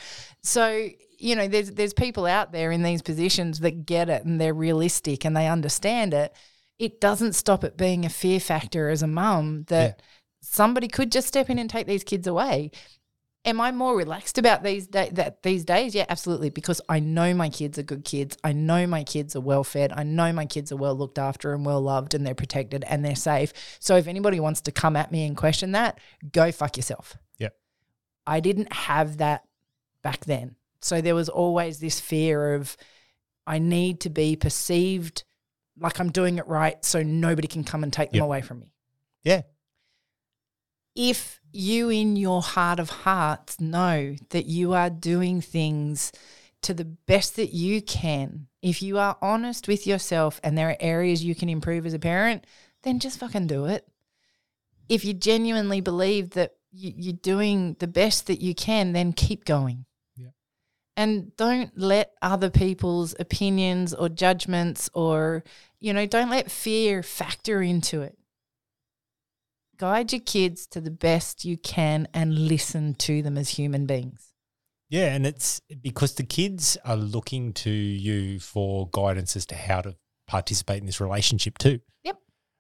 [0.43, 4.41] So you know there's there's people out there in these positions that get it and
[4.41, 6.35] they're realistic and they understand it
[6.79, 10.03] it doesn't stop it being a fear factor as a mum that
[10.41, 12.71] somebody could just step in and take these kids away
[13.47, 15.95] Am I more relaxed about these da- that these days?
[15.95, 16.51] Yeah, absolutely.
[16.51, 18.37] Because I know my kids are good kids.
[18.43, 19.93] I know my kids are well fed.
[19.95, 23.05] I know my kids are well looked after and well loved, and they're protected and
[23.05, 23.53] they're safe.
[23.79, 26.01] So if anybody wants to come at me and question that,
[26.33, 27.17] go fuck yourself.
[27.39, 27.51] Yeah,
[28.27, 29.45] I didn't have that
[30.03, 30.57] back then.
[30.81, 32.77] So there was always this fear of
[33.47, 35.23] I need to be perceived
[35.79, 38.25] like I'm doing it right, so nobody can come and take them Yep.
[38.25, 38.73] away from me
[39.25, 39.43] Yeah.
[40.95, 46.13] if you in your heart of hearts know that you are doing things
[46.63, 50.77] to the best that you can, if you are honest with yourself and there are
[50.81, 52.47] areas you can improve as a parent,
[52.83, 53.87] then just fucking do it.
[54.89, 59.45] If you genuinely believe that you, you're doing the best that you can, then keep
[59.45, 59.85] going.
[60.97, 65.45] And don't let other people's opinions or judgments or,
[65.79, 68.17] you know, don't let fear factor into it
[69.77, 74.33] guide your kids to the best you can and listen to them as human beings.
[74.89, 79.81] Yeah, and it's because the kids are looking to you for guidance as to how
[79.81, 79.97] to
[80.29, 81.81] participate in this relationship too.
[82.05, 82.19] Yep.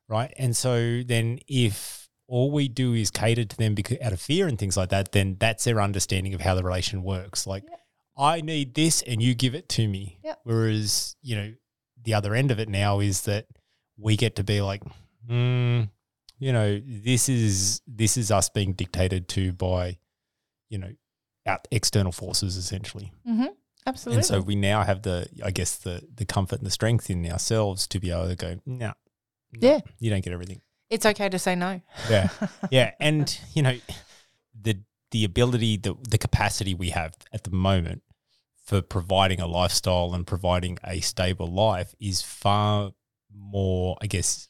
[0.09, 0.33] Right.
[0.37, 4.49] And so then if all we do is cater to them because out of fear
[4.49, 7.46] and things like that, then that's their understanding of how the relation works.
[7.46, 7.81] Like Yep.
[8.16, 10.18] I need this and you give it to me.
[10.24, 10.40] Yep.
[10.44, 11.52] Whereas, you know,
[12.02, 13.46] the other end of it now is that
[13.98, 14.83] we get to be like,
[15.29, 15.88] mm,
[16.38, 19.98] you know, this is this is us being dictated to by,
[20.68, 20.92] you know,
[21.46, 23.12] out external forces essentially.
[23.29, 23.46] Mm-hmm.
[23.87, 24.18] Absolutely.
[24.18, 27.24] And so we now have the, I guess, the the comfort and the strength in
[27.31, 28.92] ourselves to be able to go, no,
[29.61, 29.81] Yeah.
[29.98, 30.61] you don't get everything.
[30.90, 31.81] it's okay to say no.
[32.11, 32.29] Yeah,
[32.70, 33.76] yeah, and you know,
[34.61, 34.79] the
[35.12, 38.02] the ability, the the capacity we have at the moment
[38.66, 42.90] for providing a lifestyle and providing a stable life is far
[43.33, 44.48] more, I guess,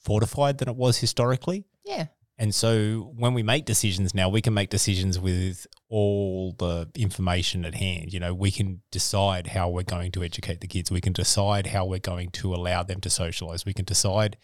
[0.00, 1.64] fortified than it was historically.
[1.84, 2.06] yeah.
[2.40, 7.64] And so when we make decisions now, we can make decisions with all the information
[7.64, 8.12] at hand.
[8.12, 10.88] You know, we can decide how we're going to educate the kids.
[10.88, 13.66] We can decide how we're going to allow them to socialize.
[13.66, 14.36] We can decide,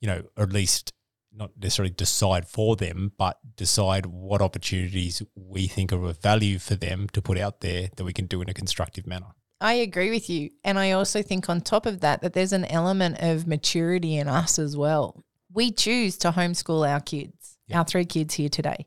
[0.00, 0.94] you know, or at least
[1.34, 6.74] not necessarily decide for them, but decide what opportunities we think are of value for
[6.74, 9.28] them to put out there that we can do in a constructive manner.
[9.60, 10.50] I agree with you.
[10.64, 14.28] And I also think on top of that, that there's an element of maturity in
[14.28, 15.22] us as well.
[15.52, 17.78] We choose to homeschool our kids, Yeah.
[17.78, 18.86] our three kids here today.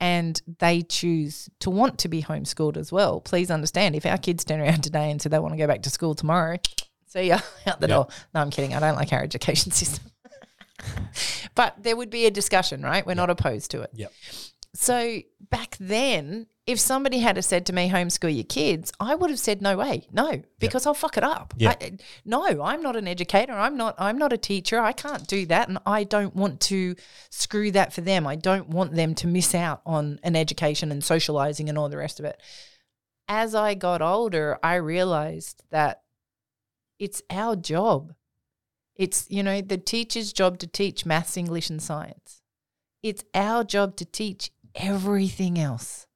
[0.00, 3.20] And they choose to want to be homeschooled as well.
[3.20, 5.82] Please understand if our kids turn around today and say they want to go back
[5.82, 6.56] to school tomorrow,
[7.06, 7.94] see ya out the Yeah.
[7.94, 8.08] door.
[8.34, 8.74] No, I'm kidding.
[8.74, 10.10] I don't like our education system.
[11.54, 13.06] but there would be a discussion, right?
[13.06, 13.90] We're not opposed to it.
[13.94, 14.12] Yep.
[14.74, 19.38] So back then, if somebody had said to me, homeschool your kids, I would have
[19.38, 21.54] said, no way, no, because I'll fuck it up.
[21.56, 21.74] Yeah.
[21.80, 21.92] I,
[22.24, 23.52] no, I'm not an educator.
[23.52, 23.94] I'm not.
[23.98, 24.80] I'm not a teacher.
[24.80, 26.96] I can't do that, and I don't want to
[27.30, 28.26] screw that for them.
[28.26, 31.96] I don't want them to miss out on an education and socializing and all the
[31.96, 32.42] rest of it.
[33.28, 36.02] As I got older, I realized that
[36.98, 38.12] it's our job.
[38.96, 42.42] It's you know the teacher's job to teach maths, English, and science.
[43.02, 46.06] It's our job to teach everything else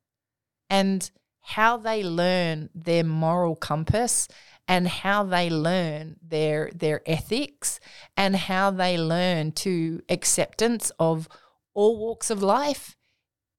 [0.68, 4.28] and how they learn their moral compass
[4.68, 7.80] and how they learn their their ethics
[8.16, 11.28] and how they learn to acceptance of
[11.74, 12.96] all walks of life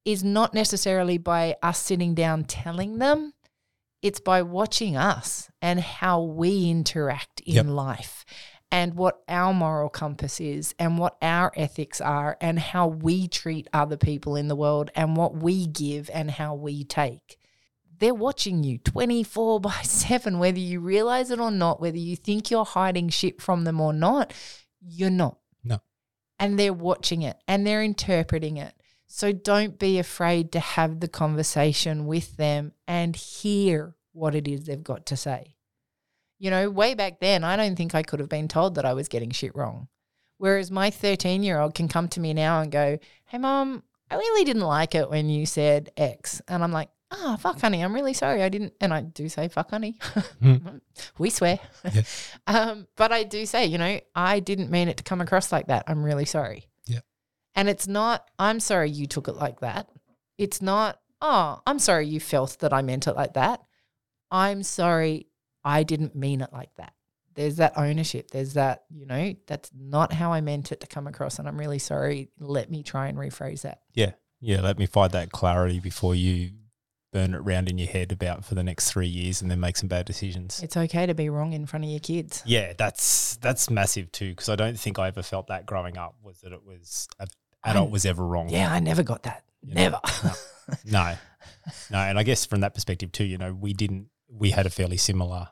[0.06, 3.34] is not necessarily by us sitting down telling them
[4.02, 7.66] it's by watching us and how we interact in Yep.
[7.68, 8.26] life
[8.72, 13.68] and what our moral compass is and what our ethics are and how we treat
[13.74, 17.38] other people in the world and what we give and how we take.
[18.00, 22.50] They're watching you 24 by 7, whether you realize it or not, whether you think
[22.50, 24.34] you're hiding shit from them or not,
[24.80, 25.38] you're not.
[25.64, 25.82] No.
[26.40, 28.74] And they're watching it and they're interpreting it.
[29.06, 34.66] So don't be afraid to have the conversation with them and hear what it is
[34.66, 35.56] they've got to say.
[36.42, 38.96] You know, way back then, I don't think I could have been told that I
[38.96, 39.90] was getting shit wrong.
[40.40, 44.16] Whereas my 13 year old can come to me now and go, Hey, mom, I
[44.16, 46.42] really didn't like it when you said X.
[46.48, 48.42] And I'm like, Ah, fuck, honey, I'm really sorry.
[48.42, 48.74] I didn't.
[48.82, 50.00] And I do say, fuck, honey.
[51.20, 51.60] we swear.
[51.94, 52.02] Yeah.
[52.48, 55.68] um, but I do say, you know, I didn't mean it to come across like
[55.68, 55.84] that.
[55.86, 56.70] I'm really sorry.
[56.88, 57.02] Yeah.
[57.54, 59.90] And it's not, I'm sorry you took it like that.
[60.40, 63.62] It's not, oh, I'm sorry you felt that I meant it like that.
[64.32, 65.28] I'm sorry
[65.64, 66.94] I didn't mean it like that.
[67.34, 68.32] There's that ownership.
[68.32, 71.40] There's that, you know, that's not how I meant it to come across.
[71.40, 72.30] And I'm really sorry.
[72.40, 73.82] Let me try and rephrase that.
[73.94, 74.12] Yeah.
[74.42, 74.62] Yeah.
[74.62, 76.52] Let me find that clarity before you
[77.14, 79.78] burn it round in your head about for the next three years and then make
[79.78, 80.62] some bad decisions.
[80.64, 82.42] It's okay to be wrong in front of your kids.
[82.46, 86.16] Yeah, that's that's massive too because I don't think I ever felt that growing up
[86.22, 87.28] was that it was a
[87.64, 88.50] adult was ever wrong.
[88.50, 89.44] Yeah, I never got that.
[89.62, 89.82] You know?
[89.82, 90.00] Never.
[90.86, 91.16] No,
[91.90, 94.08] no, and I guess from that perspective too, you know, we didn't.
[94.32, 95.48] We had a fairly similar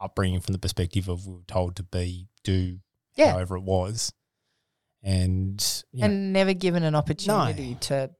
[0.00, 2.78] upbringing from the perspective of we were told to be, do,
[3.16, 3.32] Yeah.
[3.32, 4.12] however it was,
[5.02, 8.10] and you know, and never given an opportunity to.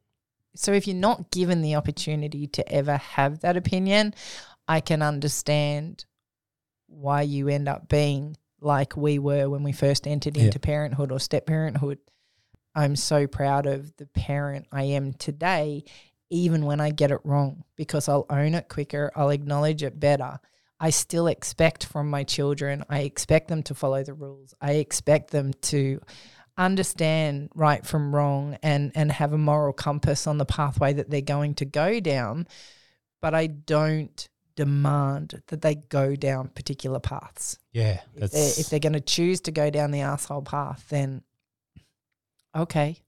[0.56, 4.14] So if you're not given the opportunity to ever have that opinion,
[4.68, 6.04] I can understand
[6.86, 10.44] why you end up being like we were when we first entered Yeah.
[10.44, 11.98] into parenthood or step parenthood.
[12.74, 15.84] I'm so proud of the parent I am today,
[16.30, 20.38] even when I get it wrong, because I'll own it quicker, I'll acknowledge it better.
[20.80, 24.54] I still expect from my children, I expect them to follow the rules.
[24.60, 26.00] I expect them to
[26.56, 31.20] understand right from wrong and and have a moral compass on the pathway that they're
[31.20, 32.46] going to go down
[33.20, 38.78] but i don't demand that they go down particular paths yeah, if they're, if they're
[38.78, 41.24] going to choose to go down the asshole path then
[42.54, 43.00] okay.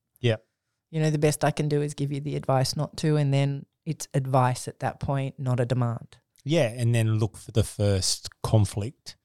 [0.91, 3.33] You know the best i can do is give you the advice not to and
[3.33, 6.19] then it's advice at that point not a demand
[6.49, 9.17] yeah, and then look for the first conflict.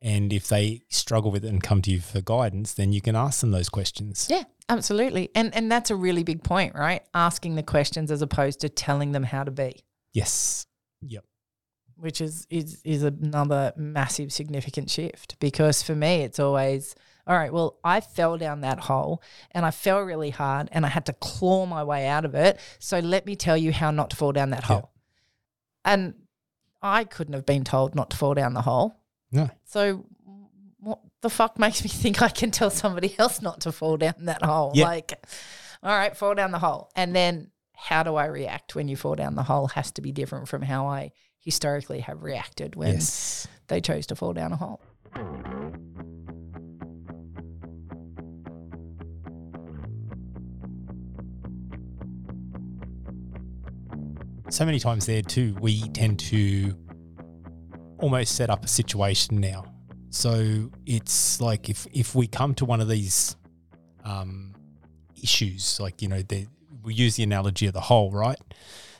[0.00, 3.16] And if they struggle with it and come to you for guidance, then you can
[3.16, 4.28] ask them those questions.
[4.30, 5.30] Yeah, absolutely.
[5.34, 7.02] And and that's a really big point, right?
[7.14, 10.66] Asking the questions as opposed to telling them how to be, Yes.
[11.00, 11.24] Yep.
[11.96, 16.94] which is is is another massive significant shift because for me it's always
[17.26, 20.88] all right, well, I fell down that hole and I fell really hard and I
[20.88, 22.58] had to claw my way out of it.
[22.78, 24.66] So let me tell you how not to fall down that Yeah.
[24.80, 24.90] hole.
[25.84, 26.14] And
[26.82, 28.96] I couldn't have been told not to fall down the hole.
[29.30, 29.50] No.
[29.64, 30.04] So
[30.80, 34.14] what the fuck makes me think I can tell somebody else not to fall down
[34.20, 34.72] that hole?
[34.74, 34.86] Yeah.
[34.86, 35.12] Like,
[35.82, 36.90] all right, fall down the hole.
[36.96, 40.10] And then how do I react when you fall down the hole has to be
[40.12, 43.46] different from how I historically have reacted when Yes.
[43.68, 44.80] they chose to fall down a hole.
[54.52, 56.76] So many times there too, we tend to
[57.98, 59.64] almost set up a situation now.
[60.10, 63.34] So it's like if if we come to one of these
[64.04, 64.54] um,
[65.22, 66.46] issues, like you know, the,
[66.82, 68.38] we use the analogy of the hole, right?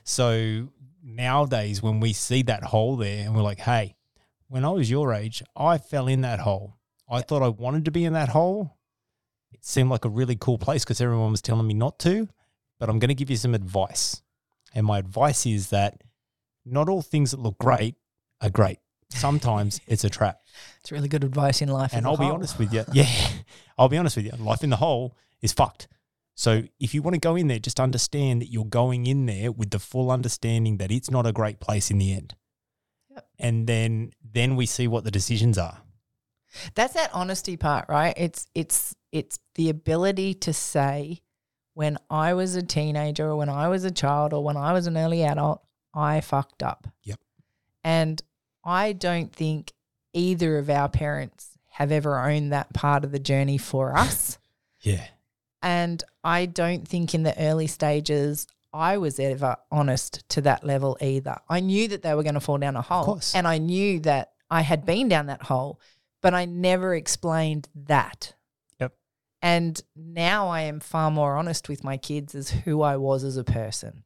[0.05, 0.69] So
[1.05, 3.95] nowadays, when we see that hole there, and we're like, "Hey,
[4.49, 6.79] when I was your age, I fell in that hole.
[7.11, 8.79] I thought I wanted to be in that hole.
[9.53, 12.27] It seemed like a really cool place because everyone was telling me not to,
[12.81, 14.22] but I'm going to give you some advice."
[14.75, 16.03] And my advice is that
[16.65, 17.97] not all things that look great
[18.41, 18.79] are great.
[19.11, 20.41] Sometimes it's a trap.
[20.81, 21.93] It's really good advice in life.
[21.93, 22.85] And a I'll be honest with you.
[22.93, 23.09] Yeah.
[23.79, 24.33] I'll be honest with you.
[24.39, 25.89] Life in the hole is fucked.
[26.35, 29.53] So if you want to go in there, just understand that you're going in there
[29.53, 32.35] with the full understanding that it's not a great place in the end.
[33.11, 33.27] Yep.
[33.39, 35.83] And then then we see what the decisions are.
[36.75, 38.15] That's that honesty part, right?
[38.17, 41.21] It's it's it's the ability to say
[41.75, 44.87] when I was a teenager or when I was a child or when I was
[44.87, 45.63] an early adult,
[45.95, 46.89] I fucked up.
[47.05, 47.19] Yep.
[47.85, 48.23] And
[48.65, 49.73] I don't think
[50.13, 54.39] either of our parents have ever owned that part of the journey for us.
[54.81, 55.07] Yeah.
[55.63, 60.97] And I don't think in the early stages I was ever honest to that level
[61.01, 61.37] either.
[61.49, 63.05] I knew that they were going to fall down a hole.
[63.05, 63.35] course.
[63.35, 65.81] And I knew that I had been down that hole,
[66.21, 68.35] but I never explained that.
[69.43, 73.37] And now I am far more honest with my kids as who I was as
[73.37, 74.05] a person.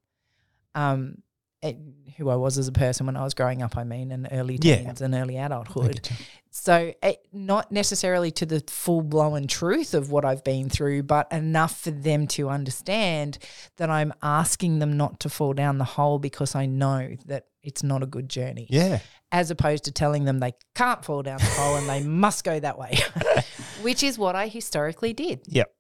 [0.75, 1.23] Um,
[1.63, 1.79] it-
[2.17, 4.59] who I was as a person when I was growing up, I mean, in early
[4.63, 4.77] Yeah.
[4.77, 6.09] teens and early adulthood.
[6.51, 11.31] So, it, not necessarily to the full blown truth of what I've been through, but
[11.31, 13.37] enough for them to understand
[13.77, 17.83] that I'm asking them not to fall down the hole because I know that it's
[17.83, 19.01] not a good journey, Yeah.
[19.33, 22.59] as opposed to telling them they can't fall down the hole and they must go
[22.61, 22.99] that way,
[23.83, 25.41] which is what I historically did.
[25.47, 25.73] Yep.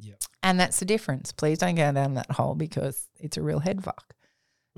[0.00, 0.22] Yep.
[0.42, 1.32] And that's the difference.
[1.32, 4.14] Please don't go down that hole because it's a real head fuck.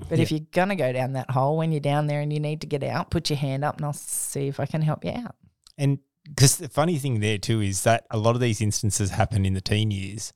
[0.09, 2.39] But if you're going to go down that hole, when you're down there and you
[2.39, 5.03] need to get out, put your hand up and I'll see if I can help
[5.03, 5.35] you out.
[5.75, 9.45] And because the funny thing there too is that a lot of these instances happen
[9.45, 10.33] in the teen years,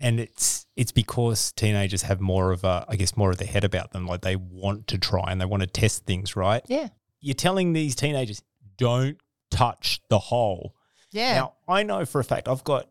[0.00, 3.64] and it's it's because teenagers have more of a, I guess, more of the head
[3.64, 4.06] about them.
[4.06, 6.62] Like they want to try and they want to test things, right?
[6.66, 6.88] Yeah.
[7.20, 8.42] You're telling these teenagers,
[8.76, 9.18] don't
[9.50, 10.74] touch the hole.
[11.14, 11.34] Yeah.
[11.34, 12.88] Now I know for a fact I've got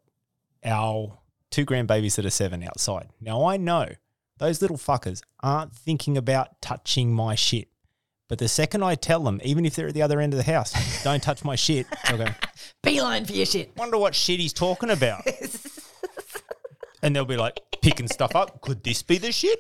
[0.64, 1.20] our
[1.52, 3.10] two grandbabies that are seven outside.
[3.20, 3.90] Now I know
[4.40, 7.68] those little fuckers aren't thinking about touching my shit.
[8.30, 10.52] But the second I tell them, even if they're at the other end of the
[10.52, 12.28] house, don't touch my shit, they'll go,
[12.82, 13.76] Beeline for your shit.
[13.76, 15.28] wonder what shit he's talking about.
[17.04, 18.62] and they'll be like picking stuff up.
[18.62, 19.60] Could this be the shit?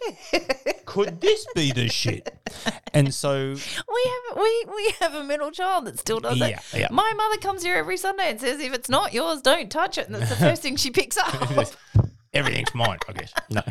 [0.86, 2.34] Could this be the shit?
[2.96, 6.80] And so, We have we we have a middle child that still does Yeah, it.
[6.82, 6.88] yeah.
[6.92, 10.06] My mother comes here every Sunday and says, "If it's not yours, don't touch it."
[10.06, 11.34] And that's the first thing she picks up
[12.34, 13.34] everything's mine, I guess.
[13.50, 13.62] No.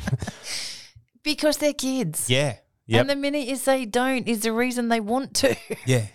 [1.22, 2.28] because they're kids.
[2.28, 2.56] Yeah.
[2.86, 3.00] Yep.
[3.00, 5.56] And the minute you say don't is the reason they want to.
[5.86, 6.06] Yeah.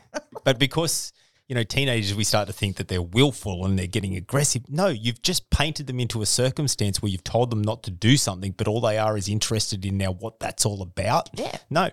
[0.44, 1.14] but because,
[1.48, 4.64] you know, teenagers, we start to think that they're willful and they're getting aggressive.
[4.70, 8.18] No, you've just painted them into a circumstance where you've told them not to do
[8.18, 11.30] something, but all they are is interested in now what that's all about.
[11.34, 11.58] Yeah.
[11.70, 11.90] No,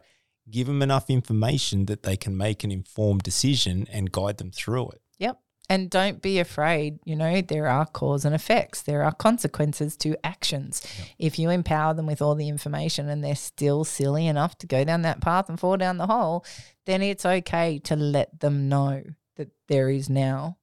[0.51, 4.91] give them enough information that they can make an informed decision and guide them through
[4.91, 5.01] it.
[5.19, 5.39] Yep.
[5.71, 6.99] And don't be afraid.
[7.05, 10.83] You know, there are cause and effects, there are consequences to actions.
[11.19, 14.85] If you empower them with all the information and they're still silly enough to go
[14.85, 16.45] down that path and fall down the hole,
[16.85, 19.03] then it's okay to let them know
[19.37, 20.59] that there is now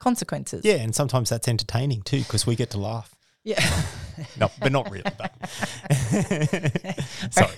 [0.00, 0.64] consequences.
[0.64, 0.74] Yeah.
[0.74, 3.14] And sometimes that's entertaining too because we get to laugh.
[3.44, 3.64] Yeah.
[4.38, 5.02] No, but not really.
[5.18, 5.32] But
[7.30, 7.50] sorry.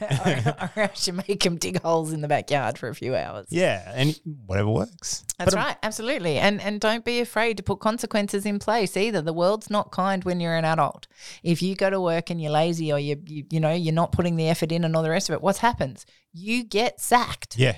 [0.47, 3.47] or, or else you make them dig holes in the backyard for a few hours.
[3.51, 3.93] yeah.
[3.95, 5.25] And whatever works.
[5.39, 6.39] That's But, right, absolutely.
[6.39, 9.21] And and don't be afraid to put consequences in place either.
[9.23, 11.07] The world's not kind when you're an adult.
[11.43, 14.13] If you go to work and you're lazy or you you, you know, you're not
[14.13, 16.07] putting the effort in and all the rest of it, what happens?
[16.33, 17.57] You get sacked.
[17.59, 17.77] Yeah.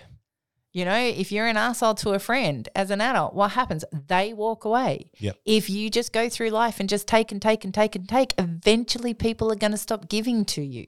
[0.76, 3.82] You know, if you're an asshole to a friend as an adult, what happens?
[4.08, 5.10] They walk away.
[5.20, 5.38] Yep.
[5.46, 8.34] If you just go through life and just take and take and take and take,
[8.36, 10.84] eventually people are going to stop giving to you.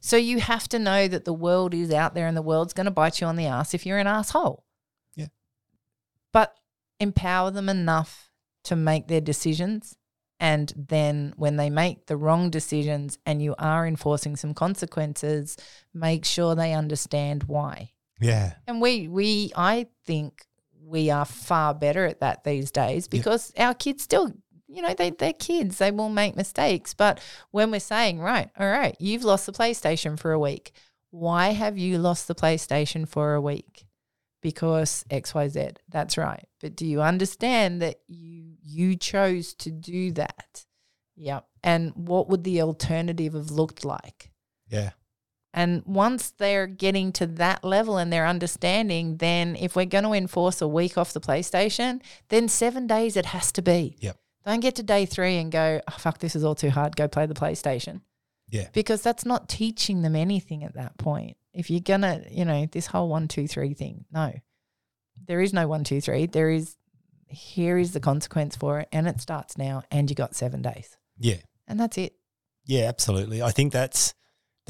[0.00, 2.86] So you have to know that the world is out there and the world's going
[2.86, 4.64] to bite you on the ass if you're an asshole.
[5.14, 5.28] Yeah.
[6.32, 6.52] But
[6.98, 8.32] empower them enough
[8.64, 9.96] to make their decisions.
[10.40, 15.56] And then when they make the wrong decisions and you are enforcing some consequences,
[15.94, 17.92] make sure they understand why.
[18.20, 18.54] Yeah.
[18.66, 20.46] And we we I think
[20.82, 24.32] we are far better at that these days because our kids still
[24.72, 25.78] you know, they they're kids.
[25.78, 26.94] They will make mistakes.
[26.94, 30.72] But when we're saying, right, all right, you've lost the PlayStation for a week.
[31.10, 33.86] Why have you lost the PlayStation for a week?
[34.42, 35.76] Because XYZ.
[35.88, 36.46] That's right.
[36.60, 40.64] But do you understand that you you chose to do that?
[41.16, 41.46] Yep.
[41.62, 44.30] And what would the alternative have looked like?
[44.68, 44.90] Yeah.
[45.52, 50.12] And once they're getting to that level and they're understanding, then if we're going to
[50.12, 53.96] enforce a week off the PlayStation, then seven days it has to be.
[53.98, 54.16] Yep.
[54.46, 56.96] Don't get to day three and go, oh, fuck, this is all too hard.
[56.96, 58.00] Go play the PlayStation.
[58.48, 58.68] Yeah.
[58.72, 61.36] Because that's not teaching them anything at that point.
[61.52, 64.32] If you're going to, you know, this whole one, two, three thing, no.
[65.26, 66.26] There is no one, two, three.
[66.26, 66.76] There is,
[67.28, 68.88] here is the consequence for it.
[68.92, 69.82] And it starts now.
[69.90, 70.96] And you got seven days.
[71.18, 71.36] Yeah.
[71.66, 72.14] And that's it.
[72.64, 73.42] Yeah, absolutely.
[73.42, 74.14] I think that's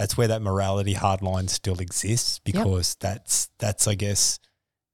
[0.00, 4.38] that's where that morality hard line still exists because that's that's I guess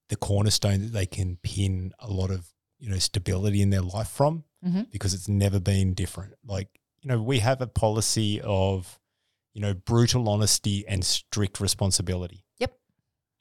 [0.09, 2.49] the cornerstone that they can pin a lot of
[2.81, 4.91] you know stability in their life from Mhm.
[4.91, 6.35] because it's never been different.
[6.45, 6.69] Like
[7.03, 8.99] you know we have a policy of
[9.55, 12.45] you know brutal honesty and strict responsibility.
[12.59, 12.77] Yep.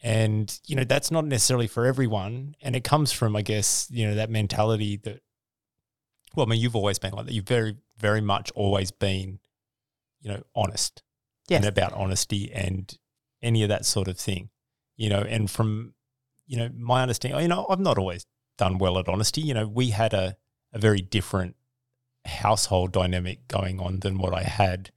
[0.03, 4.05] And you know that's not necessarily for everyone, and it comes from I guess you
[4.07, 5.21] know that mentality that.
[6.35, 7.33] Well, I mean, you've always been like that.
[7.33, 9.39] You've very, very much always been,
[10.21, 11.01] you know, honest
[11.47, 11.59] Yes.
[11.59, 12.97] and about honesty and
[13.41, 14.49] any of that sort of thing,
[14.95, 15.21] you know.
[15.21, 15.93] And from,
[16.47, 18.25] you know, my understanding, you know, I've not always
[18.57, 19.41] done well at honesty.
[19.41, 20.37] You know, we had a,
[20.73, 21.55] a very different
[22.25, 24.91] household dynamic going on than what I had,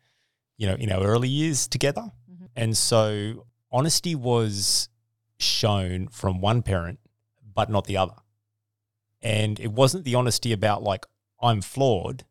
[0.57, 2.13] you know, in our early years together.
[2.31, 2.49] Mhm.
[2.57, 4.89] And so honesty was
[5.39, 6.99] shown from one parent,
[7.55, 8.17] but not the other.
[9.21, 11.05] And it wasn't the honesty about like,
[11.43, 12.25] I'm flawed.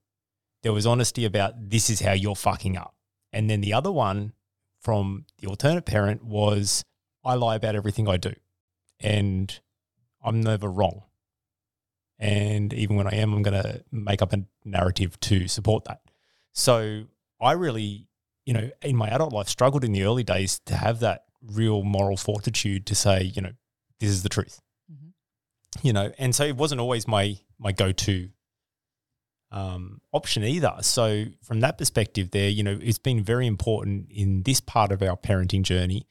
[0.64, 2.96] There was honesty about this is how you're fucking up.
[3.34, 4.34] And then the other one
[4.80, 6.84] from the alternate parent was
[7.24, 8.34] I lie about everything I do
[9.00, 9.60] and
[10.24, 11.04] I'm never wrong.
[12.20, 16.02] And even when I am, I'm going to make up a narrative to support that.
[16.54, 17.04] So
[17.40, 18.08] I really,
[18.46, 21.84] you know, in my adult life, struggled in the early days to have that real
[21.84, 23.52] moral fortitude to say, you know,
[24.00, 24.62] this is the truth.
[24.92, 25.14] Mhm.
[25.84, 28.30] You know, and so it wasn't always my my go to
[29.52, 30.74] um, option either.
[30.82, 35.02] So from that perspective, there, you know, it's been very important in this part of
[35.02, 36.08] our parenting journey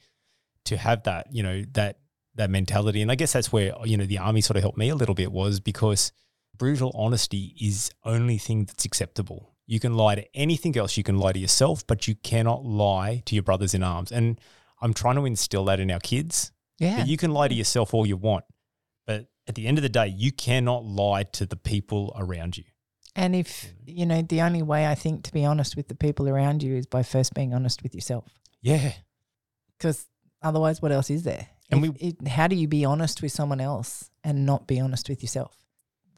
[0.65, 1.99] to have that, you know, that
[2.35, 3.01] that mentality.
[3.01, 5.15] And I guess that's where you know the army sort of helped me a little
[5.15, 6.11] bit was because
[6.55, 9.53] brutal honesty is only thing that's acceptable.
[9.65, 10.95] You can lie to anything else.
[10.95, 14.11] You can lie to yourself, but you cannot lie to your brothers in arms.
[14.11, 14.39] And
[14.81, 16.51] I'm trying to instill that in our kids.
[16.79, 16.97] Yeah.
[16.97, 18.45] That you can lie to yourself all you want,
[19.05, 22.65] but at the end of the day, you cannot lie to the people around you.
[23.17, 23.97] And if, mm.
[23.97, 26.75] you know, the only way I think to be honest with the people around you
[26.75, 28.31] is by first being honest with yourself.
[28.61, 28.93] Yeah.
[29.77, 30.05] Because
[30.41, 31.47] otherwise, what else is there?
[31.69, 35.09] And If- it, how do you be honest with someone else and not be honest
[35.09, 35.57] with yourself?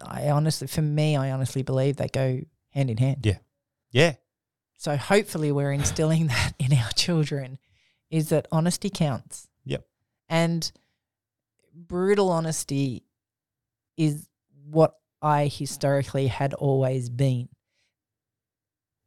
[0.02, 2.42] I honestly, for me, I honestly believe they go
[2.72, 3.26] hand in hand.
[3.26, 3.38] Yeah.
[3.92, 4.16] Yeah.
[4.78, 7.60] So hopefully, we're instilling that in our children
[8.10, 9.48] is that honesty counts.
[9.66, 9.86] Yep.
[10.28, 10.72] And
[11.74, 13.04] brutal honesty
[13.98, 14.28] is
[14.70, 17.50] what I historically had always been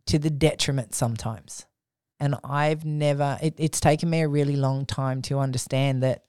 [0.06, 1.66] to the detriment sometimes.
[2.20, 6.24] And I've never, it, it's taken me a really long time to understand that,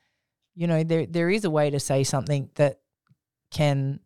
[0.55, 2.79] you know, there, there is a way to say something that
[3.51, 3.99] can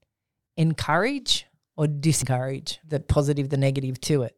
[0.55, 4.37] encourage or discourage the positive, the negative to it.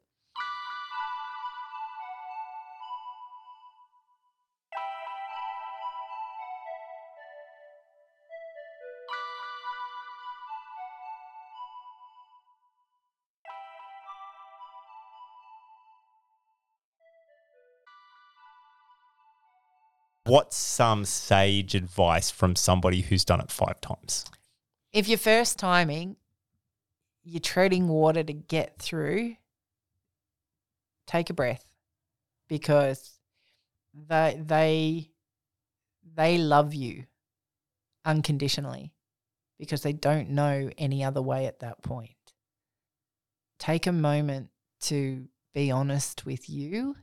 [20.30, 24.26] What's some sage advice from somebody who's done it five times?
[24.94, 26.18] If you're first timing,
[27.24, 29.38] you're treading water to get through,
[31.08, 31.66] take a breath
[32.48, 33.20] because
[33.92, 35.10] they they
[36.16, 37.06] they love you
[38.06, 38.94] unconditionally
[39.58, 42.12] because they don't know any other way at that point.
[43.58, 44.50] Take a moment
[44.82, 46.96] to be honest with you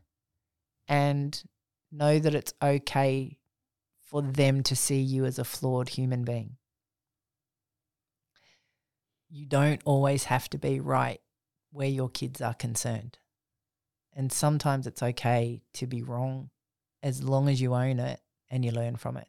[0.87, 1.43] and
[1.97, 3.39] know that it's okay
[4.03, 6.57] for them to see you as a flawed human being.
[9.29, 11.21] You don't always have to be right
[11.73, 13.19] where your kids are concerned.
[14.15, 16.51] And sometimes it's okay to be wrong
[17.03, 19.29] as long as you own it and you learn from it.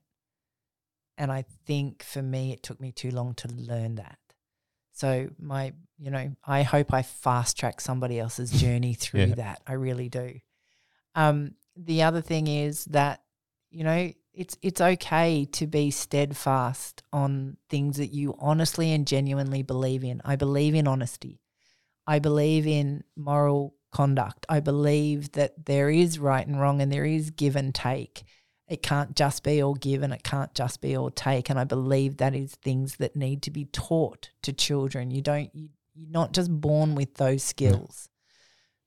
[1.18, 4.20] And I think for me, it took me too long to learn that.
[4.94, 9.36] So, my, you know, I hope I fast track somebody else's journey through Yeah.
[9.36, 9.62] that.
[9.68, 10.40] I really do.
[11.16, 13.22] Um, the other thing is that
[13.70, 19.64] you know it's it's okay to be steadfast on things that you honestly and genuinely
[19.64, 20.22] believe in.
[20.24, 21.42] I believe in honesty.
[22.06, 24.46] I believe in moral conduct.
[24.48, 28.24] I believe that there is right and wrong and there is give and take.
[28.68, 31.50] It can't just be all give and it can't just be all take.
[31.50, 35.10] And I believe that is things that need to be taught to children.
[35.10, 38.10] You don't you, you're not just born with those skills.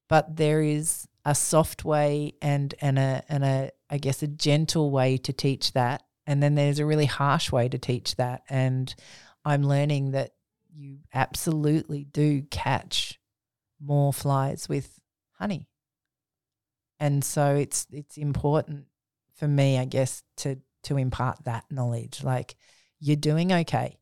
[0.08, 4.90] But there is a soft way and and a and a I guess a gentle
[4.90, 6.02] way to teach that.
[6.26, 8.42] And then there's a really harsh way to teach that.
[8.48, 8.94] And
[9.44, 10.32] I'm learning that
[10.72, 13.18] you absolutely do catch
[13.80, 15.00] more flies with
[15.32, 15.68] honey.
[16.98, 18.86] And so it's it's important
[19.34, 22.22] for me, I guess, to to impart that knowledge.
[22.22, 22.56] Like
[23.00, 23.98] you're doing okay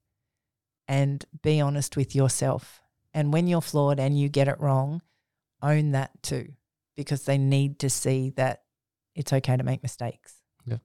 [0.87, 2.81] and be honest with yourself.
[3.15, 5.03] And when you're flawed and you get it wrong,
[5.63, 6.53] own that too,
[6.99, 8.65] because they need to see that
[9.15, 10.35] it's okay to make mistakes.
[10.67, 10.79] Yeah.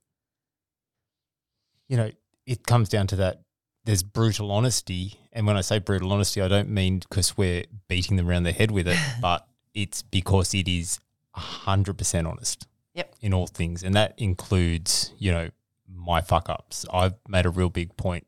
[1.87, 2.11] You know,
[2.45, 3.41] it comes down to that.
[3.83, 5.19] There's brutal honesty.
[5.33, 8.51] And when I say brutal honesty, I don't mean because we're beating them around the
[8.51, 10.99] head with it, but it's because it is
[11.35, 12.67] 100% honest.
[12.93, 13.15] Yep.
[13.21, 13.81] In all things.
[13.81, 15.49] And that includes, you know,
[15.87, 16.85] my fuck ups.
[16.93, 18.27] I've made a real big point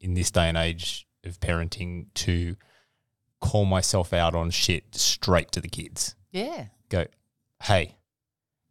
[0.00, 2.54] in this day and age of parenting to
[3.40, 6.14] call myself out on shit straight to the kids.
[6.30, 6.66] Yeah.
[6.88, 7.06] Go,
[7.62, 7.96] hey,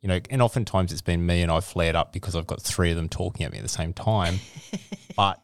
[0.01, 2.91] you know, and oftentimes it's been me and I've flared up because I've got three
[2.91, 4.39] of them talking at me at the same time.
[5.15, 5.41] but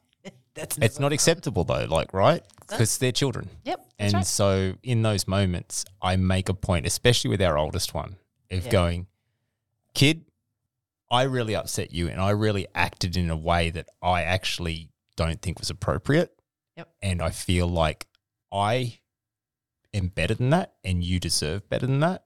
[0.53, 2.43] That's it's not acceptable though, like, right?
[2.69, 3.49] Because they're children.
[3.65, 3.86] Yep.
[3.99, 4.26] And right.
[4.26, 8.15] so in those moments, I make a point, especially with our oldest one,
[8.51, 8.71] of Yeah.
[8.71, 9.07] going,
[9.93, 10.26] kid,
[11.11, 15.41] I really upset you and I really acted in a way that I actually don't
[15.41, 16.36] think was appropriate.
[16.78, 16.89] Yep.
[17.01, 18.07] And I feel like
[18.51, 18.99] I
[19.93, 22.24] am better than that and you deserve better than that.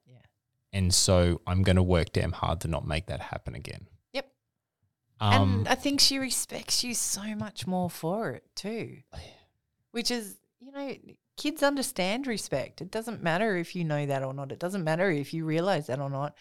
[0.77, 3.87] And so I'm going to work damn hard to not make that happen again.
[4.13, 4.29] Yep.
[5.19, 8.97] Um, and I think she respects you so much more for it too.
[9.91, 10.95] Which is, you know,
[11.35, 12.81] kids understand respect.
[12.81, 14.51] It doesn't matter if you know that or not.
[14.51, 16.35] It doesn't matter if you realize that or not.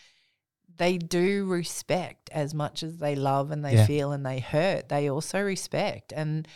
[0.77, 3.87] They do respect as much as they love and they Yeah.
[3.87, 4.91] feel and they hurt.
[4.91, 6.13] They also respect.
[6.15, 6.47] And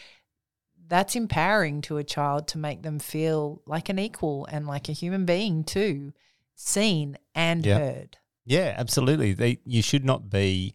[0.86, 4.92] that's empowering to a child to make them feel like an equal and like a
[4.92, 6.12] human being too,
[6.60, 7.78] seen and Yeah.
[7.78, 8.18] heard.
[8.44, 9.32] Yeah, absolutely.
[9.32, 10.74] They, you should not be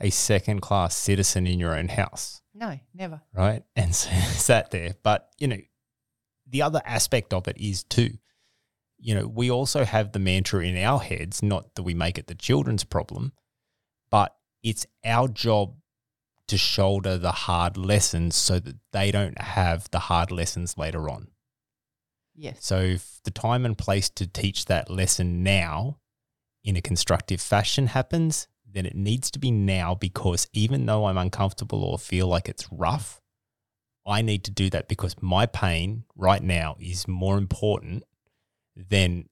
[0.00, 3.20] a second class citizen in your own house, No, never.
[3.34, 3.62] right?
[3.76, 4.94] And so sat there.
[5.02, 5.58] But, you know,
[6.46, 8.16] the other aspect of it is too,
[8.98, 12.26] you know, we also have the mantra in our heads, not that we make it
[12.28, 13.32] the children's problem,
[14.10, 15.74] but it's our job
[16.48, 21.28] to shoulder the hard lessons so that they don't have the hard lessons later on.
[22.40, 22.64] Yes.
[22.64, 25.98] So if the time and place to teach that lesson now
[26.64, 31.18] in a constructive fashion happens, then it needs to be now because even though I'm
[31.18, 33.20] uncomfortable or feel like it's rough,
[34.06, 38.04] I need to do that because my pain right now is more important
[38.74, 39.28] than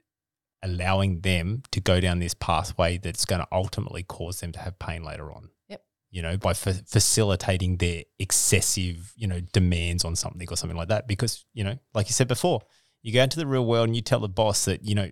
[0.62, 4.78] allowing them to go down this pathway that's going to ultimately cause them to have
[4.78, 5.48] pain later on.
[5.68, 5.82] Yep.
[6.10, 10.88] You know, by fa- facilitating their excessive, you know, demands on something or something like
[10.88, 11.08] that.
[11.08, 12.60] Because, you know, like you said before,
[13.02, 15.10] you go into the real world and you tell the boss that, you know,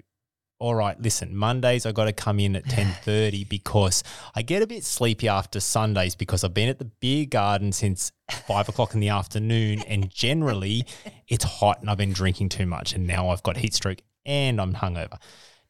[0.58, 4.02] all right, listen, Mondays I got to come in at 10.30 because
[4.34, 8.10] I get a bit sleepy after Sundays because I've been at the beer garden since
[8.46, 10.86] five o'clock in the afternoon and generally
[11.28, 14.60] it's hot and I've been drinking too much and now I've got heat stroke and
[14.60, 15.18] I'm hungover.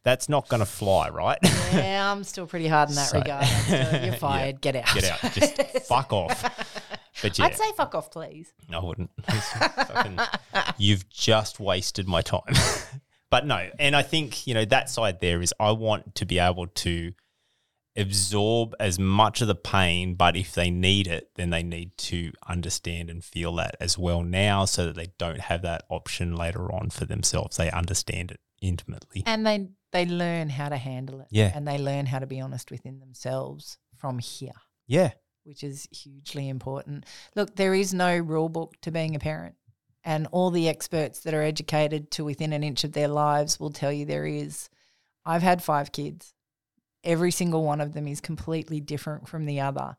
[0.04, 1.38] That's not going to fly, right?
[1.72, 3.44] Yeah, I'm still pretty hard in that So- regard.
[3.44, 4.60] Still- You're fired.
[4.60, 4.94] Get out.
[4.94, 5.32] Get out.
[5.32, 6.95] Just fuck off.
[7.22, 8.52] But yeah, I'd say fuck off, please.
[8.72, 9.10] I wouldn't.
[9.26, 10.18] Fucking-
[10.78, 12.54] you've just wasted my time.
[13.30, 16.38] but no, and I think, you know, that side there is I want to be
[16.38, 17.12] able to
[17.96, 22.30] absorb as much of the pain, but if they need it, then they need to
[22.46, 26.70] understand and feel that as well now so that they don't have that option later
[26.72, 27.56] on for themselves.
[27.56, 29.22] They understand it intimately.
[29.26, 31.28] And they they learn how to handle it.
[31.30, 31.52] Yeah.
[31.54, 34.52] And they learn how to be honest within themselves from here,
[34.86, 35.12] Yeah.
[35.46, 37.04] Which is hugely important.
[37.36, 39.54] Look, there is no rule book to being a parent.
[40.04, 43.70] And all the experts that are educated to within an inch of their lives will
[43.70, 44.68] tell you there is.
[45.24, 46.34] I've had five kids.
[47.02, 49.96] Every single one of them is completely different from the other.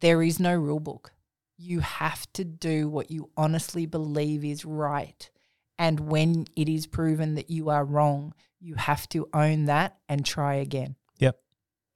[0.00, 1.12] There is no rule book.
[1.56, 5.30] You have to do what you honestly believe is right.
[5.78, 10.24] And when it is proven that you are wrong, you have to own that and
[10.24, 10.96] try again.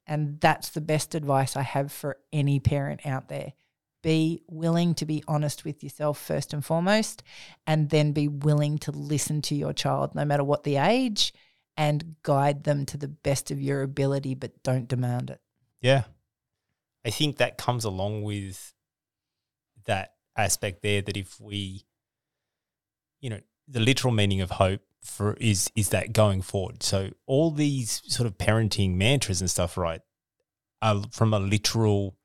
[0.07, 3.53] And that's the best advice I have for any parent out there.
[4.01, 7.23] Be willing to be honest with yourself first and foremost,
[7.65, 11.33] and then be willing to listen to your child, no matter what the age,
[11.75, 15.41] and guide them to the best of your ability, but don't demand it.
[15.81, 16.03] Yeah.
[17.05, 18.73] I think that comes along with
[19.85, 21.85] that aspect there that if we,
[23.19, 26.83] you know, the literal meaning of hope for is is that going forward.
[26.83, 30.01] So all these sort of parenting mantras and stuff, right,
[30.81, 32.17] are from a literal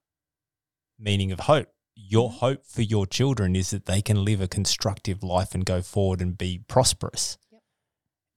[0.99, 1.69] meaning of hope.
[1.95, 2.39] Your mm-hmm.
[2.39, 6.21] hope for your children is that they can live a constructive life and go forward
[6.21, 7.39] and be prosperous.
[7.51, 7.63] Yep.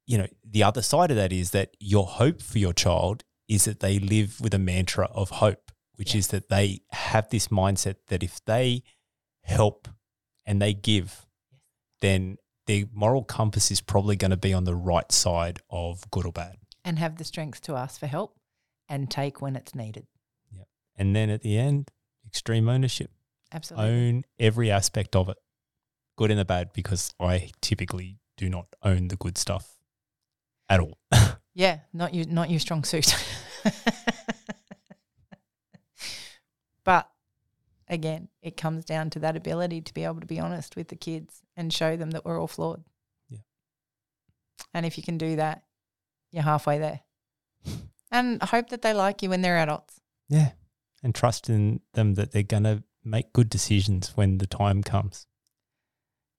[0.07, 3.65] You know, the other side of that is that your hope for your child is
[3.65, 7.95] that they live with a mantra of hope, which is that they have this mindset
[8.07, 8.83] that if they
[9.43, 9.87] help
[10.45, 11.25] and they give,
[12.01, 16.25] then their moral compass is probably going to be on the right side of good
[16.25, 16.57] or bad.
[16.83, 18.35] And have the strength to ask for help
[18.87, 20.07] and take when it's needed.
[20.51, 20.63] Yeah.
[20.95, 21.91] And then at the end,
[22.25, 23.11] extreme ownership.
[23.53, 23.89] Absolutely.
[23.89, 25.37] Own every aspect of it,
[26.17, 29.77] good and the bad, because I typically do not own the good stuff
[30.69, 30.97] at all.
[31.57, 33.15] Yeah, not your not your strong suit.
[36.83, 37.09] but
[37.87, 40.95] again, it comes down to that ability to be able to be honest with the
[40.95, 42.83] kids and show them that we're all flawed.
[43.29, 43.39] Yeah.
[44.73, 45.63] And if you can do that,
[46.31, 47.01] you're halfway there.
[48.11, 49.99] and hope that they like you when they're adults.
[50.27, 50.51] yeah.
[51.03, 55.27] And trust in them that they're going to make good decisions when the time comes.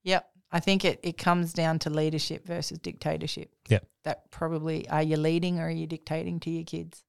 [0.02, 0.28] Yep.
[0.50, 3.52] I think it, it comes down to leadership versus dictatorship.
[3.68, 3.86] Yep.
[4.02, 7.04] That probably are you leading or are you dictating to your kids?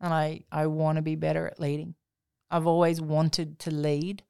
[0.00, 1.94] And I, I want to be better at leading.
[2.50, 4.22] I've always wanted to lead.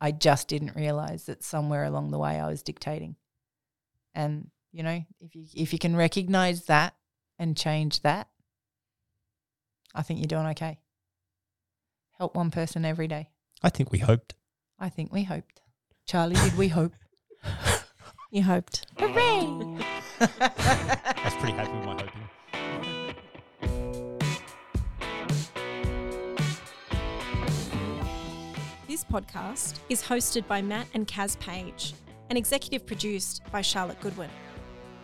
[0.00, 3.16] I just didn't realize that somewhere along the way I was dictating.
[4.14, 6.94] And, you know, if you if you can recognize that
[7.38, 8.28] and change that,
[9.94, 10.78] I think you're doing okay.
[12.18, 13.30] Help one person every day.
[13.62, 14.34] I think we hoped.
[14.78, 15.60] I think we hoped.
[16.06, 16.92] Charlie, did we hope?
[18.34, 18.86] You hoped.
[18.98, 19.14] Hooray!
[20.18, 22.28] I was pretty happy with my hoping.
[28.94, 31.94] This podcast is hosted by Matt and Kaz Page
[32.30, 34.30] and executive produced by Charlotte Goodwin.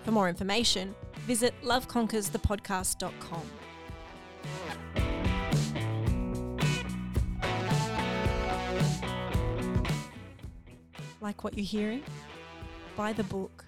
[0.05, 0.95] For more information,
[1.27, 3.43] visit loveconquersthepodcast.com.
[11.21, 12.05] Like what you're hearing?
[12.97, 13.65] Buy the book,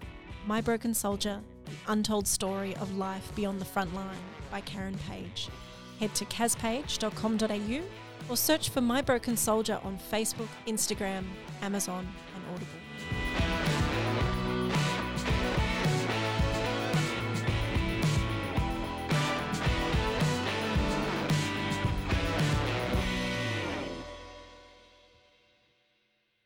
[0.47, 5.49] My Broken Soldier The Untold Story of Life Beyond the Front Line by Karen Page.
[5.99, 7.83] Head to kazpage.com.au
[8.29, 11.25] or search for My Broken Soldier on Facebook, Instagram,
[11.63, 12.83] Amazon, and Audible.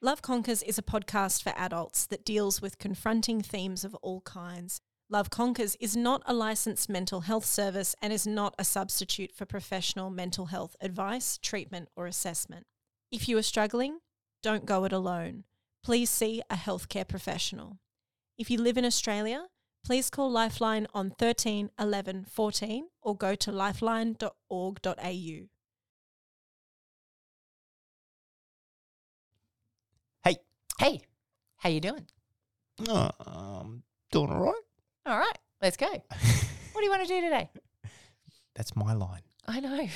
[0.03, 4.81] Love Conquers is a podcast for adults that deals with confronting themes of all kinds.
[5.09, 9.47] Love Conquers is not a licensed mental health service and is not a substitute for
[9.47, 12.67] professional mental health advice, treatment, or assessment.
[13.13, 14.01] If you are struggling,
[14.43, 15.45] don't go it alone.
[15.85, 17.79] Please see a healthcare professional.
[18.37, 19.47] If you live in Australia,
[19.85, 24.97] please call Lifeline on 13 11 14 or go to lifeline.org.au.
[30.25, 30.37] Hey,
[30.81, 31.01] Hey,
[31.59, 32.07] how you doing?
[32.89, 34.66] oh, I'm doing all right.
[35.07, 35.87] All right, let's go.
[35.87, 37.49] What do you want to do today?
[38.55, 39.23] That's my line.
[39.47, 39.89] I know.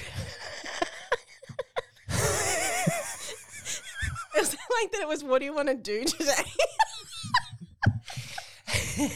[4.35, 5.01] It was like that.
[5.03, 5.25] It was.
[5.25, 6.33] What do you want to do today?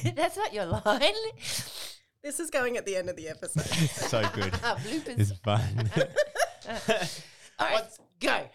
[0.16, 1.14] That's not your line.
[2.22, 3.62] this is going at the end of the episode.
[3.88, 4.53] so good.
[4.53, 5.18] Bloopers.
[5.18, 5.90] It's fun.
[7.59, 7.84] All right,
[8.20, 8.51] go.